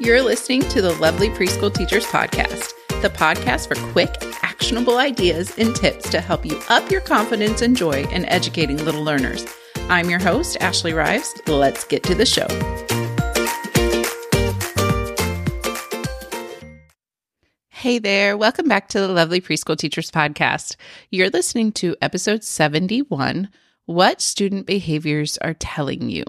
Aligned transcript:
You're 0.00 0.22
listening 0.22 0.60
to 0.68 0.80
the 0.80 0.92
Lovely 0.92 1.28
Preschool 1.28 1.74
Teachers 1.74 2.06
Podcast, 2.06 2.72
the 3.02 3.10
podcast 3.10 3.66
for 3.66 3.74
quick, 3.90 4.14
actionable 4.44 4.96
ideas 4.96 5.52
and 5.58 5.74
tips 5.74 6.08
to 6.10 6.20
help 6.20 6.46
you 6.46 6.56
up 6.68 6.88
your 6.88 7.00
confidence 7.00 7.62
and 7.62 7.76
joy 7.76 8.04
in 8.12 8.24
educating 8.26 8.76
little 8.84 9.02
learners. 9.02 9.44
I'm 9.88 10.08
your 10.08 10.20
host, 10.20 10.56
Ashley 10.60 10.92
Rives. 10.92 11.34
Let's 11.48 11.82
get 11.82 12.04
to 12.04 12.14
the 12.14 12.24
show. 12.24 12.46
Hey 17.70 17.98
there, 17.98 18.36
welcome 18.36 18.68
back 18.68 18.88
to 18.90 19.00
the 19.00 19.08
Lovely 19.08 19.40
Preschool 19.40 19.76
Teachers 19.76 20.12
Podcast. 20.12 20.76
You're 21.10 21.30
listening 21.30 21.72
to 21.72 21.96
episode 22.00 22.44
71 22.44 23.48
What 23.86 24.20
Student 24.20 24.64
Behaviors 24.64 25.38
Are 25.38 25.54
Telling 25.54 26.08
You. 26.08 26.22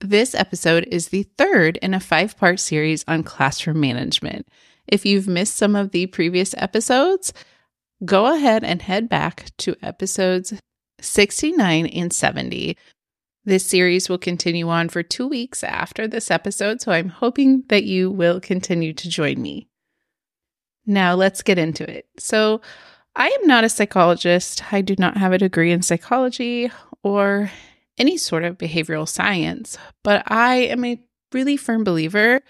This 0.00 0.34
episode 0.34 0.88
is 0.90 1.08
the 1.08 1.24
third 1.36 1.76
in 1.78 1.92
a 1.92 2.00
five 2.00 2.36
part 2.38 2.58
series 2.58 3.04
on 3.06 3.22
classroom 3.22 3.80
management. 3.80 4.48
If 4.86 5.04
you've 5.04 5.28
missed 5.28 5.56
some 5.56 5.76
of 5.76 5.90
the 5.90 6.06
previous 6.06 6.54
episodes, 6.56 7.34
go 8.02 8.34
ahead 8.34 8.64
and 8.64 8.80
head 8.80 9.10
back 9.10 9.50
to 9.58 9.76
episodes 9.82 10.54
69 11.02 11.86
and 11.86 12.12
70. 12.12 12.78
This 13.44 13.66
series 13.66 14.08
will 14.08 14.18
continue 14.18 14.70
on 14.70 14.88
for 14.88 15.02
two 15.02 15.28
weeks 15.28 15.62
after 15.62 16.08
this 16.08 16.30
episode, 16.30 16.80
so 16.80 16.92
I'm 16.92 17.10
hoping 17.10 17.64
that 17.68 17.84
you 17.84 18.10
will 18.10 18.40
continue 18.40 18.94
to 18.94 19.08
join 19.08 19.40
me. 19.40 19.68
Now, 20.86 21.14
let's 21.14 21.42
get 21.42 21.58
into 21.58 21.88
it. 21.88 22.06
So, 22.18 22.62
I 23.16 23.26
am 23.26 23.46
not 23.46 23.64
a 23.64 23.68
psychologist. 23.68 24.72
I 24.72 24.80
do 24.82 24.94
not 24.98 25.16
have 25.16 25.32
a 25.32 25.38
degree 25.38 25.72
in 25.72 25.82
psychology 25.82 26.70
or 27.02 27.50
any 28.00 28.16
sort 28.16 28.44
of 28.44 28.58
behavioral 28.58 29.06
science, 29.06 29.76
but 30.02 30.24
I 30.26 30.56
am 30.56 30.84
a 30.84 30.98
really 31.32 31.56
firm 31.56 31.84
believer 31.84 32.40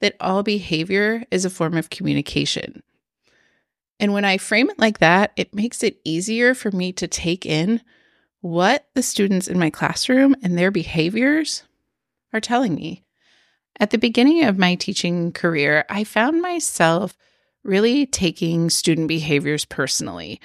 that 0.00 0.16
all 0.20 0.42
behavior 0.42 1.24
is 1.30 1.44
a 1.44 1.50
form 1.50 1.76
of 1.76 1.90
communication. 1.90 2.82
And 3.98 4.14
when 4.14 4.24
I 4.24 4.38
frame 4.38 4.70
it 4.70 4.78
like 4.78 5.00
that, 5.00 5.32
it 5.36 5.54
makes 5.54 5.82
it 5.82 6.00
easier 6.04 6.54
for 6.54 6.70
me 6.70 6.92
to 6.94 7.08
take 7.08 7.44
in 7.44 7.82
what 8.40 8.86
the 8.94 9.02
students 9.02 9.48
in 9.48 9.58
my 9.58 9.68
classroom 9.68 10.34
and 10.42 10.56
their 10.56 10.70
behaviors 10.70 11.64
are 12.32 12.40
telling 12.40 12.74
me. 12.74 13.02
At 13.78 13.90
the 13.90 13.98
beginning 13.98 14.44
of 14.44 14.58
my 14.58 14.76
teaching 14.76 15.32
career, 15.32 15.84
I 15.90 16.04
found 16.04 16.40
myself 16.40 17.16
really 17.64 18.06
taking 18.06 18.70
student 18.70 19.08
behaviors 19.08 19.64
personally 19.64 20.40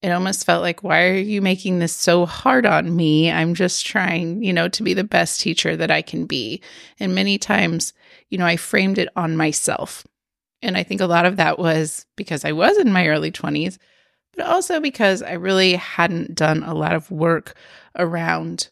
it 0.00 0.10
almost 0.10 0.46
felt 0.46 0.62
like, 0.62 0.82
why 0.82 1.06
are 1.06 1.14
you 1.14 1.42
making 1.42 1.78
this 1.78 1.92
so 1.92 2.24
hard 2.24 2.64
on 2.64 2.94
me? 2.94 3.30
I'm 3.30 3.54
just 3.54 3.84
trying, 3.84 4.42
you 4.42 4.52
know, 4.52 4.68
to 4.68 4.82
be 4.84 4.94
the 4.94 5.04
best 5.04 5.40
teacher 5.40 5.76
that 5.76 5.90
I 5.90 6.02
can 6.02 6.24
be. 6.24 6.62
And 7.00 7.14
many 7.14 7.36
times, 7.36 7.92
you 8.30 8.38
know, 8.38 8.46
I 8.46 8.56
framed 8.56 8.98
it 8.98 9.08
on 9.16 9.36
myself. 9.36 10.06
And 10.62 10.76
I 10.76 10.84
think 10.84 11.00
a 11.00 11.06
lot 11.06 11.26
of 11.26 11.36
that 11.36 11.58
was 11.58 12.06
because 12.16 12.44
I 12.44 12.52
was 12.52 12.78
in 12.78 12.92
my 12.92 13.08
early 13.08 13.32
20s, 13.32 13.78
but 14.36 14.46
also 14.46 14.78
because 14.80 15.20
I 15.20 15.32
really 15.32 15.74
hadn't 15.74 16.34
done 16.34 16.62
a 16.62 16.74
lot 16.74 16.94
of 16.94 17.10
work 17.10 17.56
around 17.96 18.70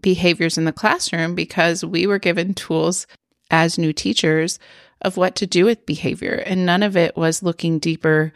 behaviors 0.00 0.58
in 0.58 0.64
the 0.66 0.72
classroom 0.72 1.34
because 1.34 1.84
we 1.84 2.06
were 2.06 2.18
given 2.18 2.52
tools 2.52 3.06
as 3.50 3.78
new 3.78 3.94
teachers 3.94 4.58
of 5.00 5.16
what 5.16 5.36
to 5.36 5.46
do 5.46 5.64
with 5.64 5.86
behavior. 5.86 6.42
And 6.44 6.66
none 6.66 6.82
of 6.82 6.98
it 6.98 7.16
was 7.16 7.42
looking 7.42 7.78
deeper 7.78 8.32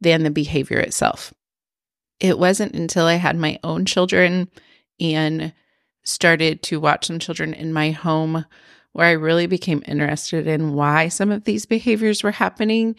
than 0.00 0.24
the 0.24 0.30
behavior 0.30 0.78
itself 0.78 1.32
it 2.20 2.38
wasn't 2.38 2.74
until 2.74 3.06
I 3.06 3.14
had 3.14 3.36
my 3.36 3.58
own 3.64 3.86
children 3.86 4.48
and 5.00 5.52
started 6.04 6.62
to 6.64 6.80
watch 6.80 7.06
some 7.06 7.18
children 7.18 7.54
in 7.54 7.72
my 7.72 7.90
home 7.90 8.44
where 8.92 9.06
I 9.06 9.12
really 9.12 9.46
became 9.46 9.82
interested 9.86 10.46
in 10.46 10.74
why 10.74 11.08
some 11.08 11.30
of 11.30 11.44
these 11.44 11.66
behaviors 11.66 12.22
were 12.22 12.32
happening 12.32 12.96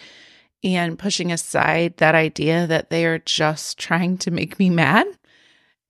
and 0.64 1.00
pushing 1.00 1.32
aside 1.32 1.98
that 1.98 2.16
idea 2.16 2.68
that 2.68 2.90
they 2.90 3.06
are 3.06 3.20
just 3.20 3.78
trying 3.78 4.18
to 4.20 4.32
make 4.32 4.60
me 4.60 4.70
mad. 4.70 5.08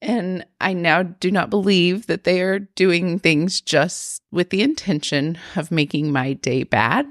And 0.02 0.46
I 0.60 0.74
now 0.74 1.04
do 1.04 1.30
not 1.30 1.52
believe 1.52 2.08
that 2.08 2.24
they 2.24 2.42
are 2.42 2.60
doing 2.60 3.20
things 3.20 3.62
just 3.62 4.24
with 4.32 4.50
the 4.50 4.64
intention 4.64 5.38
of 5.56 5.72
making 5.72 6.12
my 6.12 6.34
day 6.34 6.64
bad. 6.64 7.06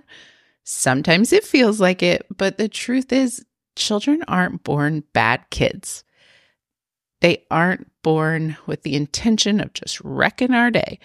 Sometimes 0.64 1.32
it 1.32 1.44
feels 1.44 1.80
like 1.80 2.02
it, 2.02 2.26
but 2.36 2.58
the 2.58 2.68
truth 2.68 3.12
is, 3.12 3.44
children 3.76 4.22
aren't 4.26 4.64
born 4.64 5.04
bad 5.12 5.44
kids. 5.50 6.02
They 7.20 7.44
aren't 7.50 7.90
born 8.02 8.56
with 8.66 8.82
the 8.82 8.94
intention 8.94 9.60
of 9.60 9.72
just 9.72 10.00
wrecking 10.00 10.52
our 10.52 10.70
day. 10.70 10.98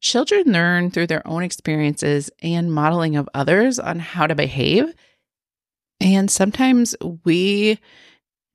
Children 0.00 0.52
learn 0.52 0.90
through 0.90 1.08
their 1.08 1.26
own 1.26 1.42
experiences 1.42 2.30
and 2.42 2.72
modeling 2.72 3.16
of 3.16 3.28
others 3.34 3.78
on 3.78 3.98
how 3.98 4.26
to 4.26 4.34
behave. 4.34 4.94
And 6.00 6.30
sometimes 6.30 6.96
we 7.24 7.78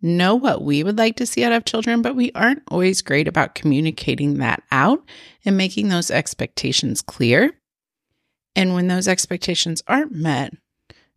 know 0.01 0.35
what 0.35 0.63
we 0.63 0.83
would 0.83 0.97
like 0.97 1.15
to 1.17 1.25
see 1.25 1.43
out 1.43 1.51
of 1.51 1.65
children, 1.65 2.01
but 2.01 2.15
we 2.15 2.31
aren't 2.33 2.63
always 2.69 3.01
great 3.01 3.27
about 3.27 3.55
communicating 3.55 4.39
that 4.39 4.63
out 4.71 5.03
and 5.45 5.55
making 5.55 5.89
those 5.89 6.11
expectations 6.11 7.01
clear. 7.01 7.51
And 8.55 8.73
when 8.73 8.87
those 8.87 9.07
expectations 9.07 9.83
aren't 9.87 10.11
met, 10.11 10.53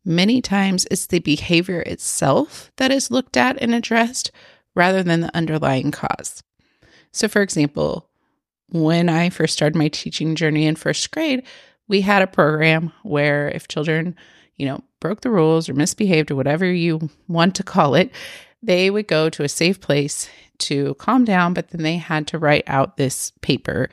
many 0.04 0.42
times 0.42 0.86
it's 0.90 1.06
the 1.06 1.20
behavior 1.20 1.80
itself 1.80 2.70
that 2.76 2.90
is 2.90 3.10
looked 3.10 3.36
at 3.36 3.60
and 3.62 3.74
addressed 3.74 4.30
rather 4.78 5.02
than 5.02 5.20
the 5.20 5.36
underlying 5.36 5.90
cause. 5.90 6.42
So, 7.10 7.26
for 7.26 7.42
example, 7.42 8.08
when 8.68 9.08
I 9.08 9.28
first 9.28 9.54
started 9.54 9.76
my 9.76 9.88
teaching 9.88 10.36
journey 10.36 10.66
in 10.66 10.76
first 10.76 11.10
grade, 11.10 11.42
we 11.88 12.00
had 12.00 12.22
a 12.22 12.28
program 12.28 12.92
where 13.02 13.48
if 13.48 13.66
children, 13.66 14.14
you 14.56 14.66
know, 14.66 14.84
broke 15.00 15.22
the 15.22 15.30
rules 15.30 15.68
or 15.68 15.74
misbehaved 15.74 16.30
or 16.30 16.36
whatever 16.36 16.64
you 16.64 17.10
want 17.26 17.56
to 17.56 17.64
call 17.64 17.96
it, 17.96 18.12
they 18.62 18.88
would 18.88 19.08
go 19.08 19.28
to 19.28 19.42
a 19.42 19.48
safe 19.48 19.80
place 19.80 20.30
to 20.58 20.94
calm 20.94 21.24
down, 21.24 21.54
but 21.54 21.70
then 21.70 21.82
they 21.82 21.96
had 21.96 22.28
to 22.28 22.38
write 22.38 22.64
out 22.68 22.96
this 22.96 23.32
paper. 23.40 23.90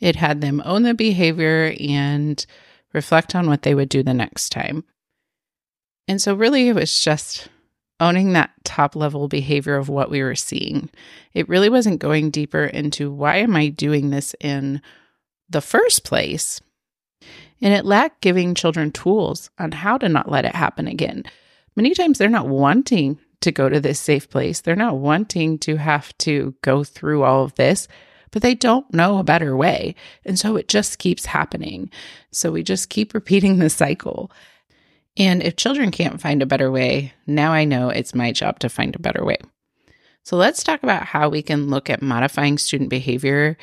It 0.00 0.16
had 0.16 0.40
them 0.40 0.60
own 0.64 0.82
the 0.82 0.94
behavior 0.94 1.74
and 1.78 2.44
reflect 2.92 3.36
on 3.36 3.46
what 3.46 3.62
they 3.62 3.74
would 3.74 3.88
do 3.88 4.02
the 4.02 4.14
next 4.14 4.50
time. 4.50 4.82
And 6.08 6.20
so, 6.20 6.34
really, 6.34 6.68
it 6.68 6.74
was 6.74 7.00
just 7.00 7.48
owning 8.00 8.32
that 8.32 8.50
top 8.64 8.94
level 8.94 9.28
behavior 9.28 9.76
of 9.76 9.88
what 9.88 10.10
we 10.10 10.22
were 10.22 10.34
seeing. 10.34 10.88
It 11.34 11.48
really 11.48 11.68
wasn't 11.68 12.00
going 12.00 12.30
deeper 12.30 12.64
into 12.64 13.10
why 13.10 13.36
am 13.36 13.56
I 13.56 13.68
doing 13.68 14.10
this 14.10 14.34
in 14.40 14.80
the 15.48 15.60
first 15.60 16.04
place? 16.04 16.60
And 17.60 17.74
it 17.74 17.84
lacked 17.84 18.20
giving 18.20 18.54
children 18.54 18.92
tools 18.92 19.50
on 19.58 19.72
how 19.72 19.98
to 19.98 20.08
not 20.08 20.30
let 20.30 20.44
it 20.44 20.54
happen 20.54 20.86
again. 20.86 21.24
Many 21.74 21.94
times 21.94 22.18
they're 22.18 22.28
not 22.28 22.48
wanting 22.48 23.18
to 23.40 23.52
go 23.52 23.68
to 23.68 23.80
this 23.80 24.00
safe 24.00 24.28
place. 24.28 24.60
They're 24.60 24.76
not 24.76 24.98
wanting 24.98 25.58
to 25.60 25.76
have 25.76 26.16
to 26.18 26.54
go 26.62 26.84
through 26.84 27.22
all 27.22 27.44
of 27.44 27.54
this, 27.54 27.88
but 28.30 28.42
they 28.42 28.54
don't 28.54 28.92
know 28.92 29.18
a 29.18 29.24
better 29.24 29.56
way. 29.56 29.94
And 30.24 30.38
so 30.38 30.56
it 30.56 30.68
just 30.68 30.98
keeps 30.98 31.26
happening. 31.26 31.90
So 32.30 32.50
we 32.50 32.62
just 32.62 32.90
keep 32.90 33.14
repeating 33.14 33.58
the 33.58 33.70
cycle. 33.70 34.30
And 35.18 35.42
if 35.42 35.56
children 35.56 35.90
can't 35.90 36.20
find 36.20 36.40
a 36.42 36.46
better 36.46 36.70
way, 36.70 37.12
now 37.26 37.52
I 37.52 37.64
know 37.64 37.90
it's 37.90 38.14
my 38.14 38.30
job 38.30 38.60
to 38.60 38.68
find 38.68 38.94
a 38.94 39.00
better 39.00 39.24
way. 39.24 39.38
So 40.24 40.36
let's 40.36 40.62
talk 40.62 40.82
about 40.82 41.04
how 41.04 41.28
we 41.28 41.42
can 41.42 41.68
look 41.68 41.90
at 41.90 42.02
modifying 42.02 42.56
student 42.56 42.88
behavior 42.88 43.56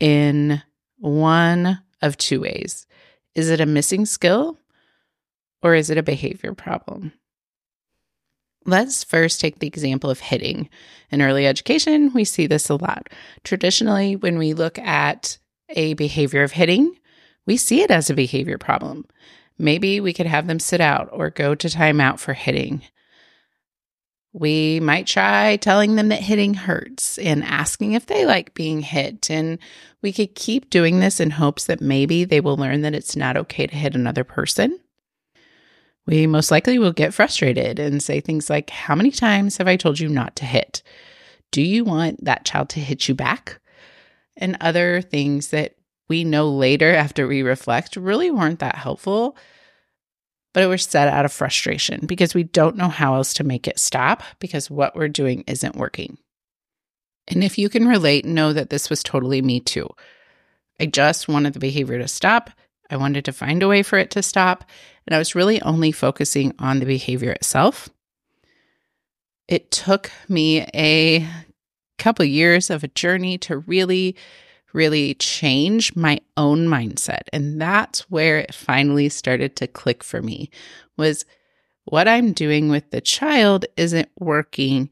in 0.00 0.62
one 0.98 1.80
of 2.00 2.16
two 2.16 2.40
ways. 2.40 2.86
Is 3.34 3.50
it 3.50 3.60
a 3.60 3.66
missing 3.66 4.06
skill 4.06 4.58
or 5.62 5.74
is 5.74 5.90
it 5.90 5.98
a 5.98 6.02
behavior 6.02 6.54
problem? 6.54 7.12
Let's 8.64 9.04
first 9.04 9.40
take 9.40 9.58
the 9.58 9.66
example 9.66 10.10
of 10.10 10.20
hitting. 10.20 10.68
In 11.10 11.22
early 11.22 11.46
education, 11.46 12.12
we 12.14 12.24
see 12.24 12.46
this 12.46 12.68
a 12.68 12.74
lot. 12.74 13.08
Traditionally, 13.44 14.16
when 14.16 14.38
we 14.38 14.54
look 14.54 14.78
at 14.78 15.38
a 15.68 15.94
behavior 15.94 16.42
of 16.42 16.52
hitting, 16.52 16.96
we 17.46 17.56
see 17.56 17.82
it 17.82 17.90
as 17.90 18.10
a 18.10 18.14
behavior 18.14 18.58
problem. 18.58 19.06
Maybe 19.58 20.00
we 20.00 20.12
could 20.12 20.26
have 20.26 20.46
them 20.46 20.58
sit 20.58 20.80
out 20.80 21.08
or 21.12 21.30
go 21.30 21.54
to 21.54 21.68
timeout 21.68 22.18
for 22.18 22.34
hitting. 22.34 22.82
We 24.32 24.80
might 24.80 25.06
try 25.06 25.56
telling 25.56 25.94
them 25.94 26.08
that 26.08 26.20
hitting 26.20 26.52
hurts 26.52 27.16
and 27.16 27.42
asking 27.42 27.92
if 27.92 28.04
they 28.04 28.26
like 28.26 28.52
being 28.52 28.82
hit. 28.82 29.30
And 29.30 29.58
we 30.02 30.12
could 30.12 30.34
keep 30.34 30.68
doing 30.68 31.00
this 31.00 31.20
in 31.20 31.30
hopes 31.30 31.64
that 31.66 31.80
maybe 31.80 32.24
they 32.24 32.40
will 32.40 32.56
learn 32.56 32.82
that 32.82 32.94
it's 32.94 33.16
not 33.16 33.38
okay 33.38 33.66
to 33.66 33.74
hit 33.74 33.94
another 33.94 34.24
person. 34.24 34.78
We 36.06 36.26
most 36.26 36.50
likely 36.50 36.78
will 36.78 36.92
get 36.92 37.14
frustrated 37.14 37.78
and 37.78 38.02
say 38.02 38.20
things 38.20 38.50
like, 38.50 38.68
How 38.68 38.94
many 38.94 39.10
times 39.10 39.56
have 39.56 39.68
I 39.68 39.76
told 39.76 39.98
you 39.98 40.08
not 40.08 40.36
to 40.36 40.44
hit? 40.44 40.82
Do 41.50 41.62
you 41.62 41.84
want 41.84 42.24
that 42.24 42.44
child 42.44 42.68
to 42.70 42.80
hit 42.80 43.08
you 43.08 43.14
back? 43.14 43.58
And 44.36 44.58
other 44.60 45.00
things 45.00 45.48
that 45.48 45.75
we 46.08 46.24
know 46.24 46.50
later 46.50 46.94
after 46.94 47.26
we 47.26 47.42
reflect 47.42 47.96
really 47.96 48.30
weren't 48.30 48.60
that 48.60 48.76
helpful, 48.76 49.36
but 50.54 50.62
it 50.62 50.66
was 50.66 50.84
said 50.84 51.08
out 51.08 51.24
of 51.24 51.32
frustration 51.32 52.06
because 52.06 52.34
we 52.34 52.44
don't 52.44 52.76
know 52.76 52.88
how 52.88 53.14
else 53.14 53.34
to 53.34 53.44
make 53.44 53.68
it 53.68 53.78
stop 53.78 54.22
because 54.38 54.70
what 54.70 54.96
we're 54.96 55.08
doing 55.08 55.44
isn't 55.46 55.76
working. 55.76 56.18
And 57.28 57.42
if 57.42 57.58
you 57.58 57.68
can 57.68 57.88
relate, 57.88 58.24
know 58.24 58.52
that 58.52 58.70
this 58.70 58.88
was 58.88 59.02
totally 59.02 59.42
me 59.42 59.60
too. 59.60 59.88
I 60.78 60.86
just 60.86 61.28
wanted 61.28 61.54
the 61.54 61.58
behavior 61.58 61.98
to 61.98 62.08
stop. 62.08 62.50
I 62.88 62.96
wanted 62.96 63.24
to 63.24 63.32
find 63.32 63.62
a 63.62 63.68
way 63.68 63.82
for 63.82 63.98
it 63.98 64.10
to 64.12 64.22
stop. 64.22 64.64
And 65.06 65.14
I 65.14 65.18
was 65.18 65.34
really 65.34 65.60
only 65.62 65.92
focusing 65.92 66.54
on 66.58 66.78
the 66.78 66.86
behavior 66.86 67.32
itself. 67.32 67.88
It 69.48 69.70
took 69.70 70.10
me 70.28 70.62
a 70.74 71.26
couple 71.98 72.24
years 72.24 72.70
of 72.70 72.84
a 72.84 72.88
journey 72.88 73.38
to 73.38 73.58
really, 73.58 74.16
really 74.76 75.14
change 75.14 75.96
my 75.96 76.20
own 76.36 76.68
mindset. 76.68 77.22
And 77.32 77.60
that's 77.60 78.10
where 78.10 78.38
it 78.38 78.54
finally 78.54 79.08
started 79.08 79.56
to 79.56 79.66
click 79.66 80.04
for 80.04 80.22
me 80.22 80.50
was 80.96 81.24
what 81.86 82.06
I'm 82.06 82.32
doing 82.32 82.68
with 82.68 82.90
the 82.90 83.00
child 83.00 83.64
isn't 83.76 84.10
working. 84.18 84.90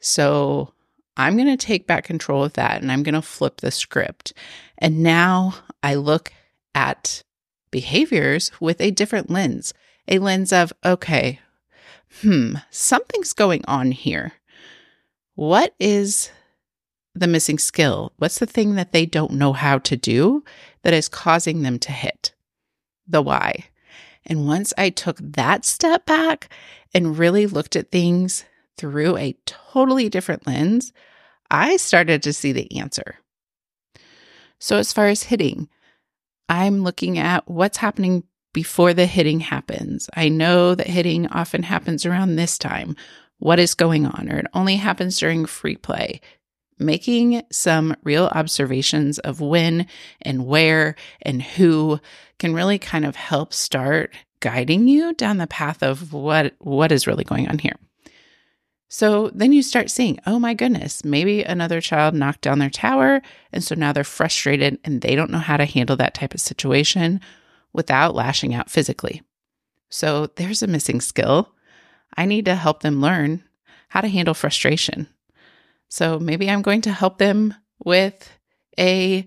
So 0.00 0.72
I'm 1.16 1.36
going 1.36 1.54
to 1.54 1.66
take 1.66 1.86
back 1.86 2.04
control 2.04 2.42
of 2.42 2.54
that 2.54 2.80
and 2.80 2.90
I'm 2.90 3.02
going 3.02 3.14
to 3.14 3.22
flip 3.22 3.58
the 3.58 3.70
script. 3.70 4.32
And 4.78 5.02
now 5.02 5.54
I 5.82 5.94
look 5.96 6.32
at 6.74 7.22
behaviors 7.70 8.50
with 8.58 8.80
a 8.80 8.90
different 8.90 9.28
lens, 9.28 9.74
a 10.08 10.18
lens 10.18 10.52
of, 10.52 10.72
okay, 10.82 11.40
hmm, 12.22 12.54
something's 12.70 13.34
going 13.34 13.64
on 13.68 13.92
here. 13.92 14.32
What 15.34 15.74
is 15.78 16.30
the 17.14 17.26
missing 17.26 17.58
skill? 17.58 18.12
What's 18.18 18.38
the 18.38 18.46
thing 18.46 18.74
that 18.74 18.92
they 18.92 19.06
don't 19.06 19.32
know 19.32 19.52
how 19.52 19.78
to 19.78 19.96
do 19.96 20.44
that 20.82 20.94
is 20.94 21.08
causing 21.08 21.62
them 21.62 21.78
to 21.80 21.92
hit? 21.92 22.32
The 23.06 23.22
why. 23.22 23.66
And 24.26 24.46
once 24.46 24.72
I 24.78 24.90
took 24.90 25.18
that 25.18 25.64
step 25.64 26.06
back 26.06 26.48
and 26.94 27.18
really 27.18 27.46
looked 27.46 27.76
at 27.76 27.90
things 27.90 28.44
through 28.76 29.16
a 29.16 29.36
totally 29.46 30.08
different 30.08 30.46
lens, 30.46 30.92
I 31.50 31.76
started 31.76 32.22
to 32.22 32.32
see 32.32 32.52
the 32.52 32.78
answer. 32.78 33.16
So, 34.58 34.76
as 34.76 34.92
far 34.92 35.08
as 35.08 35.24
hitting, 35.24 35.68
I'm 36.48 36.82
looking 36.82 37.18
at 37.18 37.48
what's 37.48 37.78
happening 37.78 38.24
before 38.52 38.92
the 38.92 39.06
hitting 39.06 39.40
happens. 39.40 40.10
I 40.14 40.28
know 40.28 40.74
that 40.74 40.86
hitting 40.86 41.26
often 41.28 41.62
happens 41.62 42.04
around 42.04 42.36
this 42.36 42.58
time. 42.58 42.96
What 43.38 43.58
is 43.58 43.74
going 43.74 44.06
on? 44.06 44.28
Or 44.30 44.38
it 44.38 44.46
only 44.52 44.76
happens 44.76 45.18
during 45.18 45.46
free 45.46 45.76
play. 45.76 46.20
Making 46.80 47.42
some 47.52 47.94
real 48.02 48.24
observations 48.32 49.18
of 49.20 49.40
when 49.40 49.86
and 50.22 50.46
where 50.46 50.96
and 51.22 51.42
who 51.42 52.00
can 52.38 52.54
really 52.54 52.78
kind 52.78 53.04
of 53.04 53.16
help 53.16 53.52
start 53.52 54.14
guiding 54.40 54.88
you 54.88 55.12
down 55.14 55.36
the 55.36 55.46
path 55.46 55.82
of 55.82 56.12
what 56.14 56.54
what 56.58 56.90
is 56.90 57.06
really 57.06 57.24
going 57.24 57.48
on 57.48 57.58
here. 57.58 57.76
So 58.88 59.30
then 59.32 59.52
you 59.52 59.62
start 59.62 59.88
seeing, 59.88 60.18
oh 60.26 60.40
my 60.40 60.52
goodness, 60.52 61.04
maybe 61.04 61.44
another 61.44 61.80
child 61.80 62.12
knocked 62.12 62.40
down 62.40 62.58
their 62.58 62.70
tower. 62.70 63.22
And 63.52 63.62
so 63.62 63.76
now 63.76 63.92
they're 63.92 64.02
frustrated 64.02 64.80
and 64.84 65.00
they 65.00 65.14
don't 65.14 65.30
know 65.30 65.38
how 65.38 65.58
to 65.58 65.64
handle 65.64 65.96
that 65.96 66.14
type 66.14 66.34
of 66.34 66.40
situation 66.40 67.20
without 67.72 68.16
lashing 68.16 68.52
out 68.52 68.68
physically. 68.68 69.22
So 69.90 70.26
there's 70.34 70.64
a 70.64 70.66
missing 70.66 71.00
skill. 71.00 71.54
I 72.16 72.24
need 72.24 72.46
to 72.46 72.56
help 72.56 72.82
them 72.82 73.00
learn 73.00 73.44
how 73.90 74.00
to 74.00 74.08
handle 74.08 74.34
frustration. 74.34 75.06
So 75.90 76.18
maybe 76.18 76.48
I'm 76.48 76.62
going 76.62 76.80
to 76.82 76.92
help 76.92 77.18
them 77.18 77.54
with 77.84 78.30
a 78.78 79.26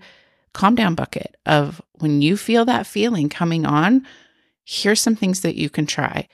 calm 0.54 0.76
down 0.76 0.96
bucket 0.96 1.36
of 1.46 1.82
when 1.94 2.22
you 2.22 2.38
feel 2.38 2.66
that 2.66 2.88
feeling 2.88 3.30
coming 3.30 3.66
on, 3.66 4.06
here's 4.64 5.02
some 5.02 5.16
things 5.16 5.42
that 5.42 5.56
you 5.56 5.70
can 5.70 5.86
try. 5.86 6.28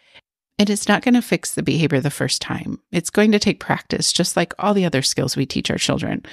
It 0.57 0.69
is 0.69 0.87
not 0.87 1.01
going 1.01 1.13
to 1.13 1.21
fix 1.21 1.53
the 1.53 1.63
behavior 1.63 1.99
the 1.99 2.09
first 2.09 2.41
time. 2.41 2.79
It's 2.91 3.09
going 3.09 3.31
to 3.31 3.39
take 3.39 3.59
practice, 3.59 4.11
just 4.11 4.35
like 4.35 4.53
all 4.59 4.73
the 4.73 4.85
other 4.85 5.01
skills 5.01 5.35
we 5.35 5.45
teach 5.45 5.71
our 5.71 5.77
children. 5.77 6.23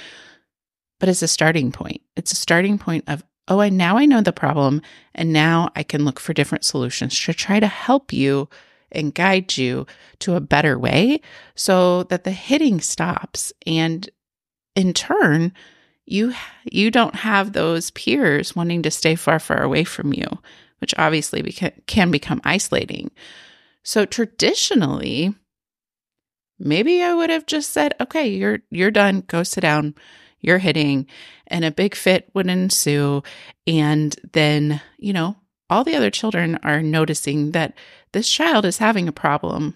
But 0.99 1.09
it's 1.09 1.21
a 1.21 1.27
starting 1.27 1.71
point. 1.71 2.01
It's 2.15 2.31
a 2.33 2.35
starting 2.35 2.77
point 2.77 3.05
of, 3.07 3.23
oh, 3.47 3.61
I 3.61 3.69
now 3.69 3.97
I 3.97 4.05
know 4.05 4.21
the 4.21 4.33
problem, 4.33 4.81
and 5.15 5.31
now 5.31 5.69
I 5.75 5.83
can 5.83 6.03
look 6.03 6.19
for 6.19 6.33
different 6.33 6.65
solutions 6.65 7.17
to 7.21 7.33
try 7.33 7.59
to 7.59 7.67
help 7.67 8.11
you 8.11 8.49
and 8.91 9.13
guide 9.13 9.57
you 9.57 9.85
to 10.19 10.35
a 10.35 10.41
better 10.41 10.77
way 10.77 11.19
so 11.55 12.03
that 12.03 12.23
the 12.23 12.31
hitting 12.31 12.79
stops 12.81 13.51
and 13.65 14.09
in 14.75 14.93
turn 14.93 15.51
you 16.05 16.33
you 16.71 16.89
don't 16.89 17.15
have 17.15 17.53
those 17.53 17.91
peers 17.91 18.55
wanting 18.55 18.81
to 18.81 18.91
stay 18.91 19.15
far 19.15 19.39
far 19.39 19.61
away 19.61 19.83
from 19.83 20.13
you 20.13 20.27
which 20.79 20.93
obviously 20.97 21.41
beca- 21.41 21.85
can 21.87 22.11
become 22.11 22.39
isolating 22.43 23.11
so 23.87 24.03
traditionally, 24.03 25.33
maybe 26.59 27.01
I 27.01 27.13
would 27.13 27.29
have 27.29 27.45
just 27.45 27.71
said, 27.71 27.93
"Okay, 28.01 28.27
you're 28.27 28.59
you're 28.69 28.91
done. 28.91 29.21
Go 29.21 29.43
sit 29.43 29.61
down. 29.61 29.95
You're 30.41 30.57
hitting." 30.57 31.07
And 31.47 31.63
a 31.63 31.71
big 31.71 31.95
fit 31.95 32.29
would 32.33 32.47
ensue 32.49 33.23
and 33.65 34.13
then, 34.33 34.81
you 34.97 35.13
know, 35.13 35.37
all 35.69 35.83
the 35.83 35.95
other 35.95 36.09
children 36.09 36.57
are 36.63 36.81
noticing 36.81 37.51
that 37.51 37.73
this 38.13 38.29
child 38.29 38.65
is 38.65 38.77
having 38.77 39.07
a 39.07 39.13
problem 39.13 39.75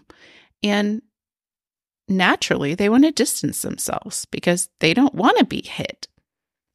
and 0.63 1.01
naturally 2.07 2.75
they 2.75 2.89
want 2.89 3.03
to 3.03 3.11
distance 3.11 3.61
themselves 3.61 4.25
because 4.25 4.69
they 4.79 4.93
don't 4.93 5.15
want 5.15 5.37
to 5.37 5.45
be 5.45 5.61
hit. 5.61 6.07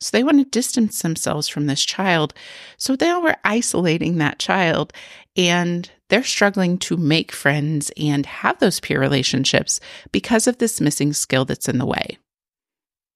So 0.00 0.10
they 0.16 0.22
want 0.22 0.38
to 0.38 0.44
distance 0.44 1.00
themselves 1.00 1.48
from 1.48 1.66
this 1.66 1.82
child. 1.84 2.34
So 2.76 2.96
now 3.00 3.22
we're 3.22 3.36
isolating 3.44 4.18
that 4.18 4.38
child 4.38 4.92
and 5.36 5.90
they're 6.08 6.22
struggling 6.22 6.78
to 6.78 6.96
make 6.96 7.32
friends 7.32 7.90
and 7.96 8.26
have 8.26 8.58
those 8.58 8.78
peer 8.78 9.00
relationships 9.00 9.80
because 10.12 10.46
of 10.46 10.58
this 10.58 10.80
missing 10.80 11.12
skill 11.12 11.44
that's 11.46 11.68
in 11.68 11.78
the 11.78 11.86
way. 11.86 12.18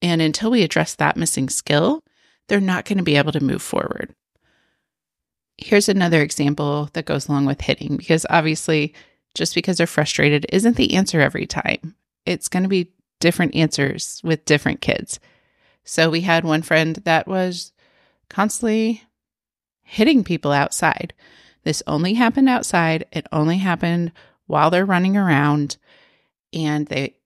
And 0.01 0.23
until 0.23 0.51
we 0.51 0.63
address 0.63 0.95
that 0.95 1.19
missing 1.19 1.51
skill, 1.51 2.03
they're 2.49 2.61
not 2.61 2.87
going 2.87 2.99
to 2.99 3.05
be 3.05 3.17
able 3.17 3.33
to 3.33 3.45
move 3.45 3.63
forward. 3.63 4.15
Here's 5.61 5.89
another 5.89 6.23
example 6.23 6.89
that 6.95 7.05
goes 7.05 7.29
along 7.29 7.47
with 7.47 7.61
hitting 7.61 7.97
because 7.97 8.25
obviously, 8.31 8.95
just 9.35 9.55
because 9.55 9.77
they're 9.77 9.87
frustrated 9.87 10.47
isn't 10.49 10.77
the 10.77 10.95
answer 10.95 11.21
every 11.21 11.47
time. 11.47 11.95
It's 12.27 12.49
going 12.49 12.63
to 12.63 12.69
be 12.69 12.93
different 13.21 13.55
answers 13.55 14.21
with 14.25 14.45
different 14.45 14.81
kids. 14.81 15.21
So 15.85 16.11
we 16.11 16.23
had 16.23 16.45
one 16.45 16.63
friend 16.63 16.97
that 17.05 17.29
was 17.29 17.73
constantly 18.29 19.05
hitting 19.83 20.25
people 20.25 20.53
outside. 20.53 21.13
This 21.63 21.83
only 21.87 22.15
happened 22.15 22.49
outside. 22.49 23.05
It 23.13 23.27
only 23.31 23.59
happened 23.59 24.13
while 24.47 24.71
they're 24.71 24.87
running 24.87 25.17
around 25.17 25.77
and 26.53 26.87
they 26.87 27.17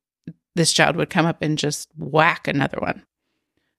this 0.57 0.73
child 0.73 0.97
would 0.97 1.11
come 1.11 1.27
up 1.27 1.43
and 1.43 1.59
just 1.59 1.89
whack 1.97 2.47
another 2.47 2.79
one. 2.79 3.03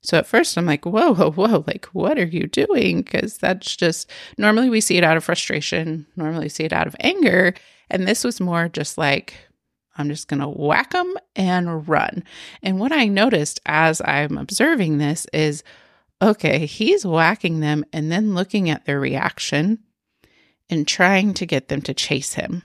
So 0.06 0.18
at 0.18 0.28
first 0.28 0.58
I'm 0.58 0.66
like, 0.66 0.86
whoa, 0.86 1.14
whoa, 1.14 1.32
whoa, 1.32 1.64
like 1.68 1.86
what 1.88 2.20
are 2.20 2.26
you 2.26 2.48
doing? 2.48 3.02
Because 3.02 3.38
that's 3.38 3.76
just 3.76 4.10
normally 4.38 4.70
we 4.70 4.82
see 4.82 4.98
it 4.98 5.04
out 5.04 5.18
of 5.18 5.24
frustration, 5.24 6.06
normally 6.16 6.50
see 6.50 6.64
it 6.64 6.74
out 6.74 6.88
of 6.88 6.96
anger. 7.00 7.54
And 7.90 8.08
this 8.08 8.24
was 8.24 8.40
more 8.40 8.70
just 8.70 8.98
like 8.98 9.34
I'm 9.98 10.10
just 10.10 10.28
going 10.28 10.42
to 10.42 10.50
whack 10.50 10.92
them 10.92 11.14
and 11.36 11.88
run. 11.88 12.24
And 12.62 12.80
what 12.80 12.92
I 12.92 13.06
noticed 13.08 13.62
as 13.66 14.02
I'm 14.02 14.38
observing 14.38 14.98
this 14.98 15.26
is 15.34 15.64
okay, 16.22 16.66
he's 16.66 17.06
whacking 17.06 17.60
them 17.60 17.86
and 17.92 18.12
then 18.12 18.34
looking 18.36 18.70
at 18.70 18.86
their 18.86 19.00
reaction 19.00 19.80
and 20.70 20.88
trying 20.88 21.34
to 21.36 21.46
get 21.46 21.68
them 21.68 21.82
to 21.84 21.94
chase 21.94 22.34
him. 22.34 22.64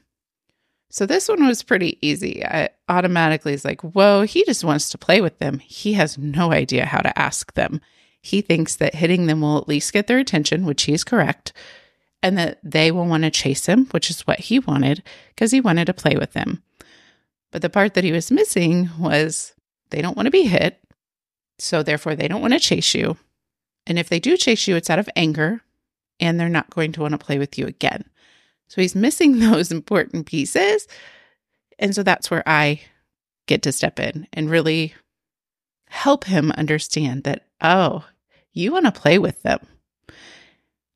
So 0.90 1.06
this 1.06 1.28
one 1.28 1.46
was 1.46 1.62
pretty 1.62 1.98
easy. 2.06 2.44
I 2.44 2.70
automatically 2.88 3.52
is 3.52 3.64
like, 3.64 3.80
whoa, 3.82 4.22
he 4.22 4.44
just 4.44 4.64
wants 4.64 4.90
to 4.90 4.98
play 4.98 5.20
with 5.20 5.38
them. 5.38 5.60
He 5.60 5.92
has 5.94 6.18
no 6.18 6.52
idea 6.52 6.84
how 6.84 6.98
to 6.98 7.16
ask 7.16 7.54
them. 7.54 7.80
He 8.20 8.40
thinks 8.40 8.76
that 8.76 8.96
hitting 8.96 9.26
them 9.26 9.40
will 9.40 9.56
at 9.56 9.68
least 9.68 9.92
get 9.92 10.08
their 10.08 10.18
attention, 10.18 10.66
which 10.66 10.82
he's 10.82 11.04
correct, 11.04 11.52
and 12.22 12.36
that 12.36 12.58
they 12.64 12.90
will 12.90 13.06
want 13.06 13.22
to 13.22 13.30
chase 13.30 13.66
him, 13.66 13.86
which 13.92 14.10
is 14.10 14.26
what 14.26 14.40
he 14.40 14.58
wanted 14.58 15.02
because 15.28 15.52
he 15.52 15.60
wanted 15.60 15.86
to 15.86 15.94
play 15.94 16.16
with 16.16 16.32
them. 16.32 16.62
But 17.52 17.62
the 17.62 17.70
part 17.70 17.94
that 17.94 18.04
he 18.04 18.12
was 18.12 18.30
missing 18.30 18.90
was 18.98 19.54
they 19.90 20.02
don't 20.02 20.16
want 20.16 20.26
to 20.26 20.30
be 20.30 20.44
hit. 20.44 20.78
So 21.58 21.82
therefore, 21.82 22.16
they 22.16 22.26
don't 22.26 22.40
want 22.40 22.52
to 22.52 22.60
chase 22.60 22.94
you. 22.94 23.16
And 23.86 23.98
if 23.98 24.08
they 24.08 24.20
do 24.20 24.36
chase 24.36 24.66
you, 24.66 24.76
it's 24.76 24.90
out 24.90 24.98
of 24.98 25.08
anger 25.14 25.62
and 26.18 26.38
they're 26.38 26.48
not 26.48 26.70
going 26.70 26.92
to 26.92 27.00
want 27.00 27.12
to 27.12 27.18
play 27.18 27.38
with 27.38 27.58
you 27.58 27.66
again. 27.66 28.04
So 28.70 28.80
he's 28.80 28.94
missing 28.94 29.38
those 29.40 29.70
important 29.70 30.24
pieces. 30.24 30.88
And 31.78 31.94
so 31.94 32.02
that's 32.02 32.30
where 32.30 32.48
I 32.48 32.80
get 33.46 33.62
to 33.62 33.72
step 33.72 34.00
in 34.00 34.26
and 34.32 34.48
really 34.48 34.94
help 35.88 36.24
him 36.24 36.52
understand 36.52 37.24
that, 37.24 37.46
oh, 37.60 38.04
you 38.52 38.72
want 38.72 38.86
to 38.86 38.92
play 38.92 39.18
with 39.18 39.42
them. 39.42 39.60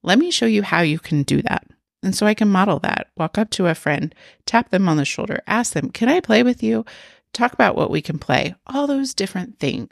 Let 0.03 0.19
me 0.19 0.31
show 0.31 0.47
you 0.47 0.63
how 0.63 0.83
you 0.83 0.99
can 0.99 1.25
do 1.25 1.43
that. 1.43 1.67
And 2.03 2.15
so 2.15 2.27
I 2.27 2.35
can 2.35 2.49
model 2.49 2.79
that, 2.81 3.09
walk 3.17 3.39
up 3.39 3.51
to 3.51 3.67
a 3.67 3.75
friend, 3.75 4.15
tap 4.45 4.71
them 4.71 4.89
on 4.89 4.99
the 4.99 5.07
shoulder, 5.07 5.41
ask 5.47 5.73
them, 5.73 5.91
Can 5.91 6.09
I 6.09 6.21
play 6.21 6.43
with 6.43 6.63
you? 6.63 6.85
Talk 7.33 7.55
about 7.55 7.75
what 7.75 7.91
we 7.91 8.03
can 8.03 8.19
play, 8.19 8.55
all 8.67 8.87
those 8.87 9.15
different 9.15 9.59
things 9.59 9.89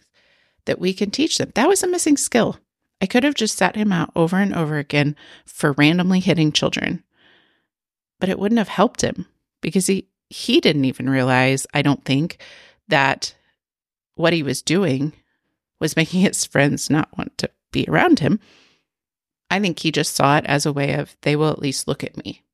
that 0.67 0.79
we 0.79 0.93
can 0.93 1.11
teach 1.11 1.39
them. 1.39 1.51
That 1.55 1.69
was 1.69 1.83
a 1.83 1.89
missing 1.89 2.19
skill. 2.19 2.59
I 3.01 3.07
could 3.07 3.25
have 3.25 3.35
just 3.35 3.57
sat 3.57 3.75
him 3.75 3.91
out 3.91 4.12
over 4.15 4.37
and 4.37 4.55
over 4.55 4.77
again 4.77 5.17
for 5.47 5.73
randomly 5.73 6.21
hitting 6.21 6.53
children, 6.53 7.03
but 8.23 8.29
it 8.29 8.38
wouldn't 8.38 8.61
have 8.61 8.69
helped 8.69 9.00
him 9.00 9.26
because 9.61 9.88
he, 9.88 10.07
he 10.31 10.61
didn't 10.61 10.85
even 10.85 11.11
realize, 11.11 11.67
I 11.75 11.83
don't 11.83 12.05
think, 12.05 12.41
that 12.87 13.35
what 14.14 14.33
he 14.33 14.45
was 14.45 14.62
doing 14.62 15.12
was 15.81 15.97
making 15.97 16.21
his 16.21 16.45
friends 16.45 16.88
not 16.88 17.09
want 17.19 17.37
to 17.38 17.50
be 17.73 17.85
around 17.88 18.21
him. 18.21 18.38
I 19.50 19.59
think 19.59 19.81
he 19.81 19.91
just 19.91 20.14
saw 20.14 20.37
it 20.37 20.47
as 20.47 20.64
a 20.64 20.73
way 20.73 20.95
of, 20.95 21.17
they 21.23 21.35
will 21.35 21.50
at 21.50 21.59
least 21.59 21.88
look 21.88 22.05
at 22.05 22.17
me. 22.17 22.45